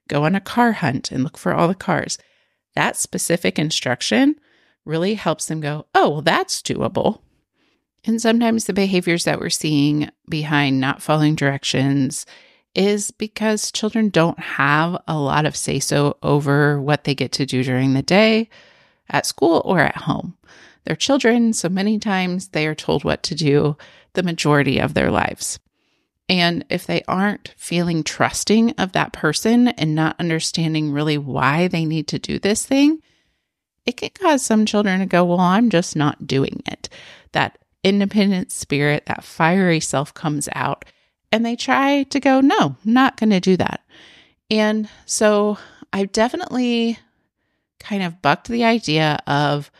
Go 0.08 0.24
on 0.24 0.34
a 0.34 0.40
car 0.40 0.72
hunt 0.72 1.10
and 1.10 1.24
look 1.24 1.38
for 1.38 1.54
all 1.54 1.68
the 1.68 1.74
cars. 1.74 2.18
That 2.74 2.96
specific 2.96 3.58
instruction 3.58 4.36
really 4.84 5.14
helps 5.14 5.46
them 5.46 5.60
go, 5.60 5.86
oh, 5.94 6.10
well, 6.10 6.22
that's 6.22 6.62
doable. 6.62 7.20
And 8.04 8.20
sometimes 8.20 8.64
the 8.64 8.72
behaviors 8.72 9.24
that 9.24 9.38
we're 9.38 9.50
seeing 9.50 10.10
behind 10.28 10.80
not 10.80 11.02
following 11.02 11.34
directions 11.36 12.26
is 12.74 13.10
because 13.10 13.70
children 13.70 14.08
don't 14.08 14.38
have 14.38 15.00
a 15.06 15.16
lot 15.18 15.46
of 15.46 15.56
say 15.56 15.78
so 15.78 16.16
over 16.22 16.80
what 16.80 17.04
they 17.04 17.14
get 17.14 17.32
to 17.32 17.46
do 17.46 17.62
during 17.62 17.94
the 17.94 18.02
day 18.02 18.48
at 19.08 19.26
school 19.26 19.62
or 19.64 19.78
at 19.80 19.96
home. 19.96 20.36
They're 20.84 20.96
children, 20.96 21.52
so 21.52 21.68
many 21.68 21.98
times 21.98 22.48
they 22.48 22.66
are 22.66 22.74
told 22.74 23.04
what 23.04 23.22
to 23.24 23.34
do 23.34 23.76
the 24.14 24.22
majority 24.22 24.80
of 24.80 24.94
their 24.94 25.10
lives. 25.10 25.60
And 26.28 26.64
if 26.70 26.86
they 26.86 27.02
aren't 27.08 27.54
feeling 27.56 28.04
trusting 28.04 28.72
of 28.72 28.92
that 28.92 29.12
person 29.12 29.68
and 29.68 29.94
not 29.94 30.16
understanding 30.18 30.92
really 30.92 31.18
why 31.18 31.68
they 31.68 31.84
need 31.84 32.08
to 32.08 32.18
do 32.18 32.38
this 32.38 32.64
thing, 32.64 33.00
it 33.84 33.96
can 33.96 34.10
cause 34.10 34.42
some 34.42 34.64
children 34.64 35.00
to 35.00 35.06
go, 35.06 35.24
Well, 35.24 35.40
I'm 35.40 35.70
just 35.70 35.96
not 35.96 36.26
doing 36.26 36.62
it. 36.66 36.88
That 37.32 37.58
independent 37.82 38.52
spirit, 38.52 39.06
that 39.06 39.24
fiery 39.24 39.80
self 39.80 40.14
comes 40.14 40.48
out, 40.54 40.84
and 41.32 41.44
they 41.44 41.56
try 41.56 42.04
to 42.04 42.20
go, 42.20 42.40
No, 42.40 42.76
not 42.84 43.16
going 43.16 43.30
to 43.30 43.40
do 43.40 43.56
that. 43.56 43.82
And 44.50 44.88
so 45.06 45.58
I've 45.92 46.12
definitely 46.12 46.98
kind 47.80 48.02
of 48.02 48.22
bucked 48.22 48.48
the 48.48 48.64
idea 48.64 49.18
of 49.26 49.70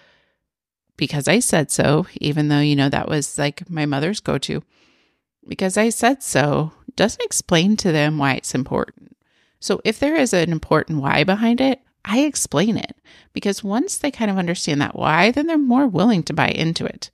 because 0.97 1.29
I 1.29 1.39
said 1.39 1.71
so, 1.71 2.07
even 2.21 2.49
though, 2.49 2.61
you 2.61 2.77
know, 2.77 2.89
that 2.89 3.09
was 3.09 3.39
like 3.39 3.69
my 3.71 3.87
mother's 3.87 4.21
go 4.21 4.39
to, 4.39 4.63
because 5.47 5.77
I 5.77 5.89
said 5.89 6.23
so 6.23 6.73
doesn't 6.97 7.25
explain 7.25 7.77
to 7.79 7.93
them 7.93 8.19
why 8.19 8.35
it's 8.35 8.55
important. 8.55 9.17
So 9.61 9.81
if 9.85 9.99
there 9.99 10.17
is 10.17 10.33
an 10.33 10.53
important 10.53 11.01
why 11.01 11.25
behind 11.25 11.61
it, 11.61 11.81
I 12.05 12.21
explain 12.21 12.77
it 12.77 12.97
because 13.33 13.63
once 13.63 13.99
they 13.99 14.11
kind 14.11 14.31
of 14.31 14.39
understand 14.39 14.81
that 14.81 14.97
why, 14.97 15.31
then 15.31 15.47
they're 15.47 15.59
more 15.59 15.87
willing 15.87 16.23
to 16.25 16.33
buy 16.33 16.49
into 16.49 16.85
it. 16.85 17.11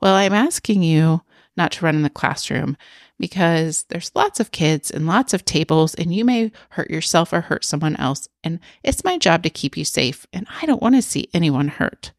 Well, 0.00 0.14
I'm 0.14 0.34
asking 0.34 0.82
you 0.82 1.22
not 1.56 1.72
to 1.72 1.84
run 1.84 1.94
in 1.94 2.02
the 2.02 2.10
classroom 2.10 2.76
because 3.18 3.84
there's 3.84 4.12
lots 4.14 4.40
of 4.40 4.50
kids 4.50 4.90
and 4.90 5.06
lots 5.06 5.32
of 5.32 5.44
tables, 5.44 5.94
and 5.94 6.14
you 6.14 6.24
may 6.24 6.52
hurt 6.70 6.90
yourself 6.90 7.32
or 7.32 7.42
hurt 7.42 7.64
someone 7.64 7.96
else. 7.96 8.28
And 8.44 8.60
it's 8.82 9.04
my 9.04 9.16
job 9.16 9.42
to 9.44 9.50
keep 9.50 9.76
you 9.76 9.84
safe, 9.84 10.26
and 10.32 10.46
I 10.60 10.66
don't 10.66 10.82
want 10.82 10.96
to 10.96 11.02
see 11.02 11.30
anyone 11.32 11.68
hurt. 11.68 12.12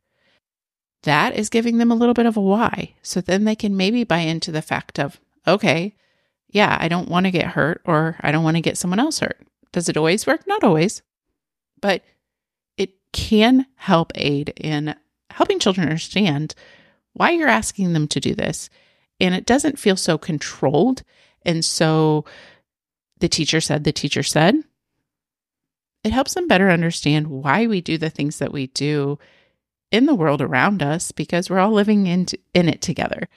That 1.03 1.35
is 1.35 1.49
giving 1.49 1.77
them 1.77 1.91
a 1.91 1.95
little 1.95 2.15
bit 2.15 2.25
of 2.25 2.35
a 2.35 2.41
why. 2.41 2.95
So 3.03 3.21
then 3.21 3.43
they 3.43 3.55
can 3.55 3.77
maybe 3.77 4.03
buy 4.03 4.19
into 4.19 4.51
the 4.51 4.63
fact 4.63 4.99
of, 4.99 5.19
okay, 5.47 5.95
yeah, 6.49 6.77
I 6.79 6.87
don't 6.87 7.09
want 7.09 7.25
to 7.25 7.31
get 7.31 7.47
hurt 7.47 7.81
or 7.85 8.17
I 8.21 8.31
don't 8.31 8.43
want 8.43 8.57
to 8.57 8.61
get 8.61 8.77
someone 8.77 8.99
else 8.99 9.19
hurt. 9.19 9.39
Does 9.71 9.89
it 9.89 9.97
always 9.97 10.25
work? 10.25 10.45
Not 10.47 10.63
always, 10.63 11.01
but 11.81 12.03
it 12.77 12.91
can 13.11 13.65
help 13.75 14.11
aid 14.15 14.53
in 14.57 14.95
helping 15.29 15.59
children 15.59 15.87
understand 15.87 16.55
why 17.13 17.31
you're 17.31 17.47
asking 17.47 17.93
them 17.93 18.07
to 18.07 18.19
do 18.19 18.33
this 18.33 18.69
and 19.19 19.33
it 19.33 19.45
doesn't 19.45 19.79
feel 19.79 19.95
so 19.95 20.17
controlled. 20.17 21.03
And 21.43 21.63
so 21.63 22.25
the 23.19 23.29
teacher 23.29 23.61
said, 23.61 23.83
the 23.83 23.91
teacher 23.91 24.23
said, 24.23 24.55
it 26.03 26.11
helps 26.11 26.35
them 26.35 26.47
better 26.47 26.69
understand 26.69 27.27
why 27.27 27.67
we 27.67 27.81
do 27.81 27.97
the 27.97 28.09
things 28.09 28.39
that 28.39 28.53
we 28.53 28.67
do 28.67 29.17
in 29.91 30.05
the 30.05 30.15
world 30.15 30.41
around 30.41 30.83
us 30.83 31.11
because 31.11 31.49
we're 31.49 31.59
all 31.59 31.71
living 31.71 32.07
in, 32.07 32.27
in 32.53 32.69
it 32.69 32.81
together. 32.81 33.27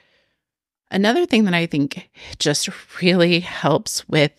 Another 0.91 1.25
thing 1.27 1.45
that 1.45 1.55
I 1.55 1.67
think 1.67 2.11
just 2.39 2.69
really 3.01 3.41
helps 3.41 4.09
with 4.09 4.33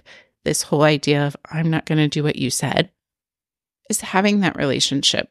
this 0.44 0.64
whole 0.64 0.84
idea 0.84 1.26
of 1.26 1.38
I'm 1.50 1.70
not 1.70 1.86
going 1.86 2.00
to 2.00 2.08
do 2.08 2.24
what 2.24 2.36
you 2.36 2.50
said 2.50 2.92
is 3.90 4.02
having 4.02 4.42
that 4.42 4.58
relationship. 4.58 5.30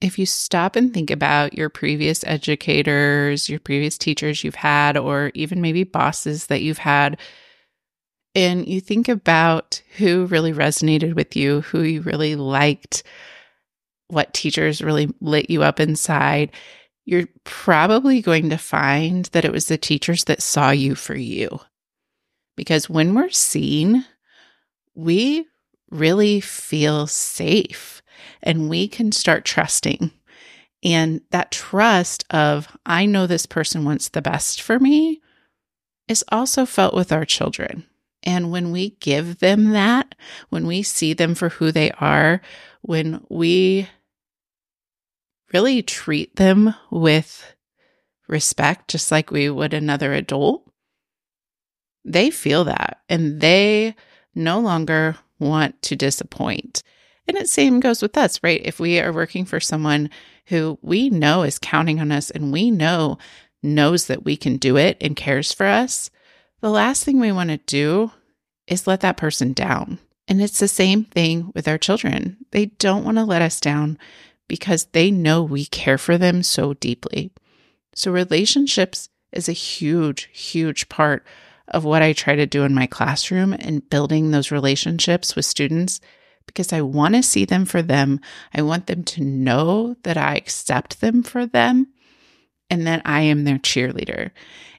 If 0.00 0.18
you 0.18 0.24
stop 0.24 0.76
and 0.76 0.94
think 0.94 1.10
about 1.10 1.54
your 1.54 1.68
previous 1.68 2.24
educators, 2.24 3.50
your 3.50 3.60
previous 3.60 3.98
teachers 3.98 4.42
you've 4.42 4.54
had, 4.54 4.96
or 4.96 5.30
even 5.34 5.60
maybe 5.60 5.84
bosses 5.84 6.46
that 6.46 6.62
you've 6.62 6.78
had, 6.78 7.18
and 8.34 8.66
you 8.66 8.80
think 8.80 9.08
about 9.08 9.82
who 9.96 10.26
really 10.26 10.52
resonated 10.52 11.14
with 11.14 11.36
you, 11.36 11.62
who 11.62 11.82
you 11.82 12.00
really 12.00 12.34
liked, 12.36 13.02
what 14.08 14.32
teachers 14.32 14.80
really 14.80 15.12
lit 15.20 15.50
you 15.50 15.62
up 15.62 15.80
inside, 15.80 16.52
you're 17.10 17.26
probably 17.42 18.22
going 18.22 18.50
to 18.50 18.56
find 18.56 19.24
that 19.32 19.44
it 19.44 19.50
was 19.50 19.66
the 19.66 19.76
teachers 19.76 20.22
that 20.24 20.40
saw 20.40 20.70
you 20.70 20.94
for 20.94 21.16
you. 21.16 21.58
Because 22.56 22.88
when 22.88 23.14
we're 23.14 23.30
seen, 23.30 24.06
we 24.94 25.48
really 25.90 26.40
feel 26.40 27.08
safe 27.08 28.00
and 28.44 28.70
we 28.70 28.86
can 28.86 29.10
start 29.10 29.44
trusting. 29.44 30.12
And 30.84 31.20
that 31.32 31.50
trust 31.50 32.24
of, 32.30 32.68
I 32.86 33.06
know 33.06 33.26
this 33.26 33.44
person 33.44 33.84
wants 33.84 34.08
the 34.08 34.22
best 34.22 34.62
for 34.62 34.78
me, 34.78 35.20
is 36.06 36.24
also 36.28 36.64
felt 36.64 36.94
with 36.94 37.10
our 37.10 37.24
children. 37.24 37.86
And 38.22 38.52
when 38.52 38.70
we 38.70 38.90
give 39.00 39.40
them 39.40 39.70
that, 39.70 40.14
when 40.48 40.64
we 40.64 40.84
see 40.84 41.12
them 41.12 41.34
for 41.34 41.48
who 41.48 41.72
they 41.72 41.90
are, 41.92 42.40
when 42.82 43.24
we 43.28 43.88
really 45.52 45.82
treat 45.82 46.36
them 46.36 46.74
with 46.90 47.54
respect, 48.28 48.88
just 48.88 49.10
like 49.10 49.30
we 49.30 49.50
would 49.50 49.74
another 49.74 50.12
adult, 50.12 50.70
they 52.04 52.30
feel 52.30 52.64
that 52.64 53.00
and 53.08 53.40
they 53.40 53.94
no 54.34 54.60
longer 54.60 55.16
want 55.38 55.80
to 55.82 55.96
disappoint. 55.96 56.82
And 57.26 57.36
it 57.36 57.48
same 57.48 57.80
goes 57.80 58.02
with 58.02 58.16
us, 58.16 58.40
right? 58.42 58.60
If 58.64 58.80
we 58.80 58.98
are 59.00 59.12
working 59.12 59.44
for 59.44 59.60
someone 59.60 60.10
who 60.46 60.78
we 60.82 61.10
know 61.10 61.42
is 61.42 61.58
counting 61.58 62.00
on 62.00 62.10
us 62.10 62.30
and 62.30 62.52
we 62.52 62.70
know 62.70 63.18
knows 63.62 64.06
that 64.06 64.24
we 64.24 64.36
can 64.36 64.56
do 64.56 64.76
it 64.76 64.96
and 65.00 65.14
cares 65.14 65.52
for 65.52 65.66
us, 65.66 66.10
the 66.60 66.70
last 66.70 67.04
thing 67.04 67.20
we 67.20 67.32
want 67.32 67.50
to 67.50 67.58
do 67.58 68.10
is 68.66 68.86
let 68.86 69.00
that 69.00 69.16
person 69.16 69.52
down. 69.52 69.98
And 70.28 70.40
it's 70.40 70.60
the 70.60 70.68
same 70.68 71.04
thing 71.04 71.50
with 71.54 71.66
our 71.66 71.78
children. 71.78 72.36
They 72.52 72.66
don't 72.66 73.04
want 73.04 73.16
to 73.18 73.24
let 73.24 73.42
us 73.42 73.60
down 73.60 73.98
because 74.50 74.86
they 74.86 75.12
know 75.12 75.44
we 75.44 75.64
care 75.64 75.96
for 75.96 76.18
them 76.18 76.42
so 76.42 76.74
deeply. 76.74 77.30
So, 77.94 78.10
relationships 78.10 79.08
is 79.30 79.48
a 79.48 79.52
huge, 79.52 80.28
huge 80.32 80.88
part 80.88 81.24
of 81.68 81.84
what 81.84 82.02
I 82.02 82.12
try 82.12 82.34
to 82.34 82.46
do 82.46 82.64
in 82.64 82.74
my 82.74 82.88
classroom 82.88 83.52
and 83.52 83.88
building 83.88 84.32
those 84.32 84.50
relationships 84.50 85.36
with 85.36 85.44
students 85.44 86.00
because 86.46 86.72
I 86.72 86.80
want 86.80 87.14
to 87.14 87.22
see 87.22 87.44
them 87.44 87.64
for 87.64 87.80
them. 87.80 88.18
I 88.52 88.62
want 88.62 88.88
them 88.88 89.04
to 89.04 89.24
know 89.24 89.94
that 90.02 90.16
I 90.16 90.34
accept 90.34 91.00
them 91.00 91.22
for 91.22 91.46
them 91.46 91.86
and 92.68 92.88
that 92.88 93.02
I 93.04 93.20
am 93.20 93.44
their 93.44 93.58
cheerleader. 93.58 94.32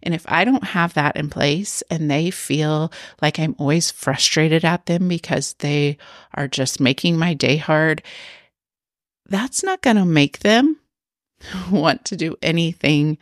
And 0.03 0.13
if 0.13 0.25
I 0.27 0.43
don't 0.43 0.65
have 0.65 0.95
that 0.95 1.15
in 1.15 1.29
place 1.29 1.81
and 1.89 2.11
they 2.11 2.29
feel 2.29 2.91
like 3.21 3.39
I'm 3.39 3.55
always 3.57 3.89
frustrated 3.89 4.65
at 4.65 4.87
them 4.87 5.07
because 5.07 5.53
they 5.59 5.97
are 6.33 6.49
just 6.49 6.81
making 6.81 7.17
my 7.17 7.33
day 7.33 7.55
hard, 7.55 8.03
that's 9.31 9.63
not 9.63 9.81
going 9.81 9.95
to 9.97 10.05
make 10.05 10.39
them 10.39 10.77
want 11.71 12.05
to 12.05 12.15
do 12.15 12.35
anything 12.41 13.17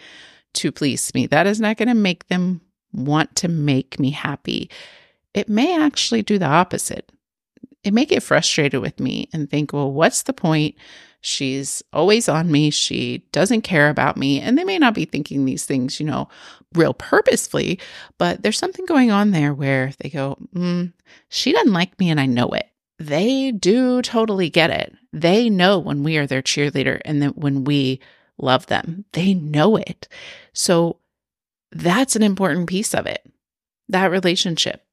to 0.56 0.72
please 0.72 1.14
me. 1.14 1.28
That 1.28 1.48
is 1.48 1.60
not 1.60 1.78
going 1.78 1.90
to 1.90 1.96
make 1.96 2.28
them 2.28 2.62
want 2.92 3.36
to 3.38 3.48
make 3.48 4.00
me 4.00 4.12
happy. 4.12 4.70
It 5.34 5.48
may 5.48 5.80
actually 5.80 6.24
do 6.24 6.40
the 6.40 6.48
opposite. 6.48 7.12
It 7.84 7.94
may 7.94 8.06
get 8.06 8.24
frustrated 8.24 8.82
with 8.82 9.00
me 9.00 9.30
and 9.32 9.50
think, 9.50 9.72
well, 9.72 9.92
what's 9.92 10.24
the 10.24 10.34
point? 10.34 10.76
She's 11.22 11.84
always 11.94 12.28
on 12.28 12.52
me. 12.52 12.72
She 12.72 13.20
doesn't 13.32 13.62
care 13.62 13.90
about 13.90 14.18
me. 14.18 14.42
And 14.42 14.58
they 14.58 14.64
may 14.64 14.80
not 14.80 14.94
be 14.94 15.06
thinking 15.06 15.46
these 15.46 15.66
things, 15.66 16.00
you 16.00 16.06
know, 16.06 16.28
real 16.74 16.94
purposefully, 16.94 17.80
but 18.18 18.42
there's 18.42 18.58
something 18.58 18.86
going 18.86 19.12
on 19.12 19.32
there 19.32 19.54
where 19.54 19.92
they 20.00 20.10
go, 20.10 20.38
mm, 20.54 20.92
she 21.30 21.52
doesn't 21.52 21.74
like 21.74 21.98
me 22.00 22.10
and 22.10 22.20
I 22.20 22.26
know 22.26 22.48
it. 22.50 22.69
They 23.00 23.52
do 23.52 24.02
totally 24.02 24.50
get 24.50 24.70
it. 24.70 24.94
They 25.14 25.50
know 25.50 25.80
when 25.80 26.04
we 26.04 26.18
are 26.18 26.28
their 26.28 26.42
cheerleader 26.42 27.00
and 27.06 27.22
that 27.22 27.38
when 27.38 27.64
we 27.64 28.02
love 28.38 28.68
them, 28.68 29.06
they 29.14 29.34
know 29.34 29.78
it. 29.78 30.08
So 30.54 30.98
that's 31.72 32.16
an 32.16 32.24
important 32.24 32.68
piece 32.68 32.94
of 32.94 33.06
it, 33.06 33.26
that 33.88 34.12
relationship. 34.12 34.86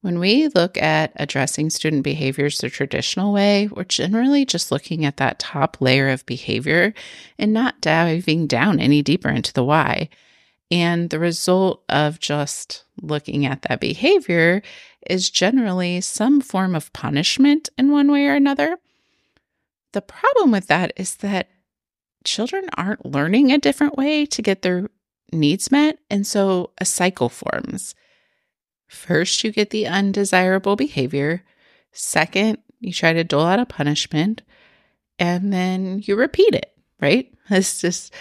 When 0.00 0.20
we 0.20 0.46
look 0.48 0.76
at 0.78 1.12
addressing 1.16 1.70
student 1.70 2.04
behaviors 2.04 2.58
the 2.58 2.70
traditional 2.70 3.32
way, 3.32 3.68
we're 3.68 3.82
generally 3.82 4.44
just 4.44 4.70
looking 4.70 5.04
at 5.04 5.16
that 5.16 5.40
top 5.40 5.80
layer 5.80 6.08
of 6.08 6.24
behavior 6.24 6.94
and 7.36 7.52
not 7.52 7.80
diving 7.80 8.46
down 8.46 8.78
any 8.78 9.02
deeper 9.02 9.28
into 9.28 9.52
the 9.52 9.64
why. 9.64 10.08
And 10.70 11.10
the 11.10 11.18
result 11.18 11.82
of 11.88 12.20
just 12.20 12.84
looking 13.00 13.46
at 13.46 13.62
that 13.62 13.80
behavior 13.80 14.62
is 15.08 15.30
generally 15.30 16.00
some 16.00 16.40
form 16.40 16.74
of 16.74 16.92
punishment 16.92 17.70
in 17.78 17.90
one 17.90 18.10
way 18.10 18.26
or 18.26 18.34
another. 18.34 18.78
The 19.92 20.02
problem 20.02 20.50
with 20.50 20.66
that 20.66 20.92
is 20.96 21.16
that 21.16 21.48
children 22.24 22.68
aren't 22.76 23.06
learning 23.06 23.50
a 23.50 23.58
different 23.58 23.96
way 23.96 24.26
to 24.26 24.42
get 24.42 24.62
their 24.62 24.90
needs 25.32 25.70
met. 25.70 25.98
And 26.10 26.26
so 26.26 26.70
a 26.78 26.84
cycle 26.84 27.28
forms. 27.28 27.94
First, 28.86 29.44
you 29.44 29.52
get 29.52 29.70
the 29.70 29.86
undesirable 29.86 30.76
behavior. 30.76 31.44
Second, 31.92 32.58
you 32.80 32.92
try 32.92 33.12
to 33.12 33.24
dole 33.24 33.46
out 33.46 33.58
a 33.58 33.66
punishment. 33.66 34.42
And 35.18 35.52
then 35.52 36.02
you 36.04 36.16
repeat 36.16 36.54
it, 36.54 36.72
right? 37.00 37.32
It's 37.50 37.80
just 37.80 38.12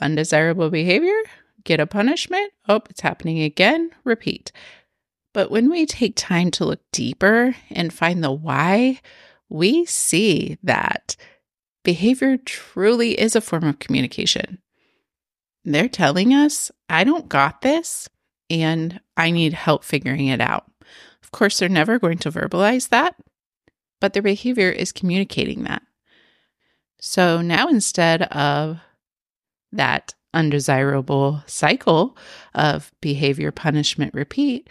undesirable 0.00 0.70
behavior, 0.70 1.20
get 1.66 1.80
a 1.80 1.86
punishment. 1.86 2.52
Oh, 2.68 2.80
it's 2.88 3.02
happening 3.02 3.42
again, 3.42 3.90
repeat. 4.04 4.52
But 5.34 5.50
when 5.50 5.68
we 5.68 5.84
take 5.84 6.14
time 6.16 6.50
to 6.52 6.64
look 6.64 6.80
deeper 6.92 7.54
and 7.70 7.92
find 7.92 8.24
the 8.24 8.32
why, 8.32 9.00
we 9.50 9.84
see 9.84 10.56
that 10.62 11.16
behavior 11.84 12.38
truly 12.38 13.20
is 13.20 13.36
a 13.36 13.40
form 13.42 13.64
of 13.64 13.78
communication. 13.78 14.58
They're 15.64 15.88
telling 15.88 16.32
us, 16.32 16.70
I 16.88 17.04
don't 17.04 17.28
got 17.28 17.60
this 17.60 18.08
and 18.48 19.00
I 19.16 19.30
need 19.30 19.52
help 19.52 19.84
figuring 19.84 20.28
it 20.28 20.40
out. 20.40 20.70
Of 21.22 21.32
course, 21.32 21.58
they're 21.58 21.68
never 21.68 21.98
going 21.98 22.18
to 22.18 22.30
verbalize 22.30 22.88
that, 22.88 23.16
but 24.00 24.12
their 24.12 24.22
behavior 24.22 24.70
is 24.70 24.92
communicating 24.92 25.64
that. 25.64 25.82
So 27.00 27.42
now 27.42 27.68
instead 27.68 28.22
of 28.22 28.78
that 29.72 30.14
undesirable 30.36 31.42
cycle 31.46 32.16
of 32.54 32.92
behavior, 33.00 33.50
punishment, 33.50 34.14
repeat, 34.14 34.68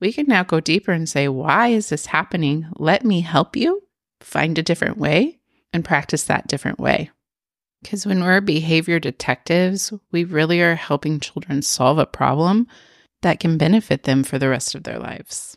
we 0.00 0.12
can 0.12 0.26
now 0.26 0.42
go 0.42 0.58
deeper 0.58 0.90
and 0.90 1.08
say, 1.08 1.28
why 1.28 1.68
is 1.68 1.90
this 1.90 2.06
happening? 2.06 2.66
Let 2.76 3.04
me 3.04 3.20
help 3.20 3.54
you 3.54 3.82
find 4.20 4.58
a 4.58 4.62
different 4.62 4.98
way 4.98 5.38
and 5.72 5.84
practice 5.84 6.24
that 6.24 6.48
different 6.48 6.80
way. 6.80 7.10
Because 7.82 8.06
when 8.06 8.22
we're 8.22 8.40
behavior 8.40 8.98
detectives, 8.98 9.92
we 10.10 10.24
really 10.24 10.60
are 10.60 10.74
helping 10.74 11.20
children 11.20 11.62
solve 11.62 11.98
a 11.98 12.06
problem 12.06 12.66
that 13.22 13.40
can 13.40 13.58
benefit 13.58 14.04
them 14.04 14.24
for 14.24 14.38
the 14.38 14.48
rest 14.48 14.74
of 14.74 14.84
their 14.84 14.98
lives. 14.98 15.56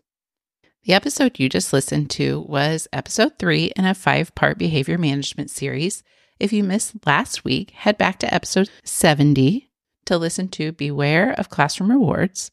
The 0.84 0.94
episode 0.94 1.40
you 1.40 1.50
just 1.50 1.74
listened 1.74 2.12
to 2.12 2.42
was 2.42 2.88
episode 2.94 3.40
three 3.40 3.72
in 3.76 3.86
a 3.86 3.96
five 3.96 4.36
part 4.36 4.60
behavior 4.60 5.00
management 5.00 5.50
series. 5.50 6.04
If 6.40 6.52
you 6.52 6.64
missed 6.64 7.06
last 7.06 7.46
week, 7.46 7.72
head 7.72 7.98
back 7.98 8.20
to 8.20 8.34
episode 8.34 8.70
70 8.84 9.70
to 10.06 10.18
listen 10.18 10.50
to 10.50 10.74
Beware 10.74 11.32
of 11.32 11.50
Classroom 11.50 11.90
Rewards. 11.90 12.52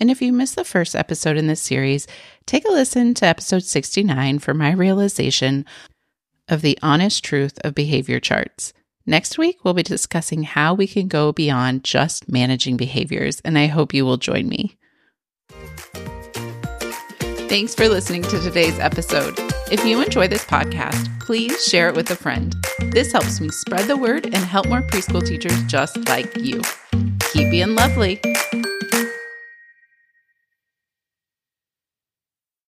And 0.00 0.10
if 0.10 0.20
you 0.20 0.32
missed 0.32 0.56
the 0.56 0.64
first 0.64 0.96
episode 0.96 1.36
in 1.36 1.46
this 1.46 1.60
series, 1.60 2.08
take 2.46 2.64
a 2.64 2.72
listen 2.72 3.14
to 3.14 3.26
episode 3.26 3.62
69 3.62 4.40
for 4.40 4.52
my 4.52 4.72
realization 4.72 5.64
of 6.48 6.62
the 6.62 6.78
honest 6.82 7.22
truth 7.22 7.58
of 7.62 7.74
behavior 7.74 8.18
charts. 8.18 8.72
Next 9.06 9.38
week, 9.38 9.58
we'll 9.64 9.74
be 9.74 9.82
discussing 9.82 10.42
how 10.42 10.74
we 10.74 10.86
can 10.86 11.06
go 11.06 11.32
beyond 11.32 11.84
just 11.84 12.28
managing 12.28 12.76
behaviors, 12.76 13.40
and 13.44 13.56
I 13.56 13.66
hope 13.66 13.94
you 13.94 14.04
will 14.04 14.16
join 14.16 14.48
me. 14.48 14.76
Thanks 17.48 17.74
for 17.74 17.88
listening 17.88 18.22
to 18.22 18.40
today's 18.40 18.78
episode. 18.78 19.38
If 19.70 19.84
you 19.84 20.02
enjoy 20.02 20.26
this 20.26 20.44
podcast, 20.44 21.20
please 21.20 21.64
share 21.64 21.88
it 21.88 21.94
with 21.94 22.10
a 22.10 22.16
friend. 22.16 22.56
This 22.90 23.12
helps 23.12 23.40
me 23.40 23.50
spread 23.50 23.86
the 23.86 23.96
word 23.96 24.24
and 24.24 24.34
help 24.34 24.66
more 24.66 24.82
preschool 24.82 25.24
teachers 25.24 25.62
just 25.68 25.96
like 26.08 26.36
you. 26.36 26.60
Keep 27.32 27.52
being 27.52 27.76
lovely. 27.76 28.20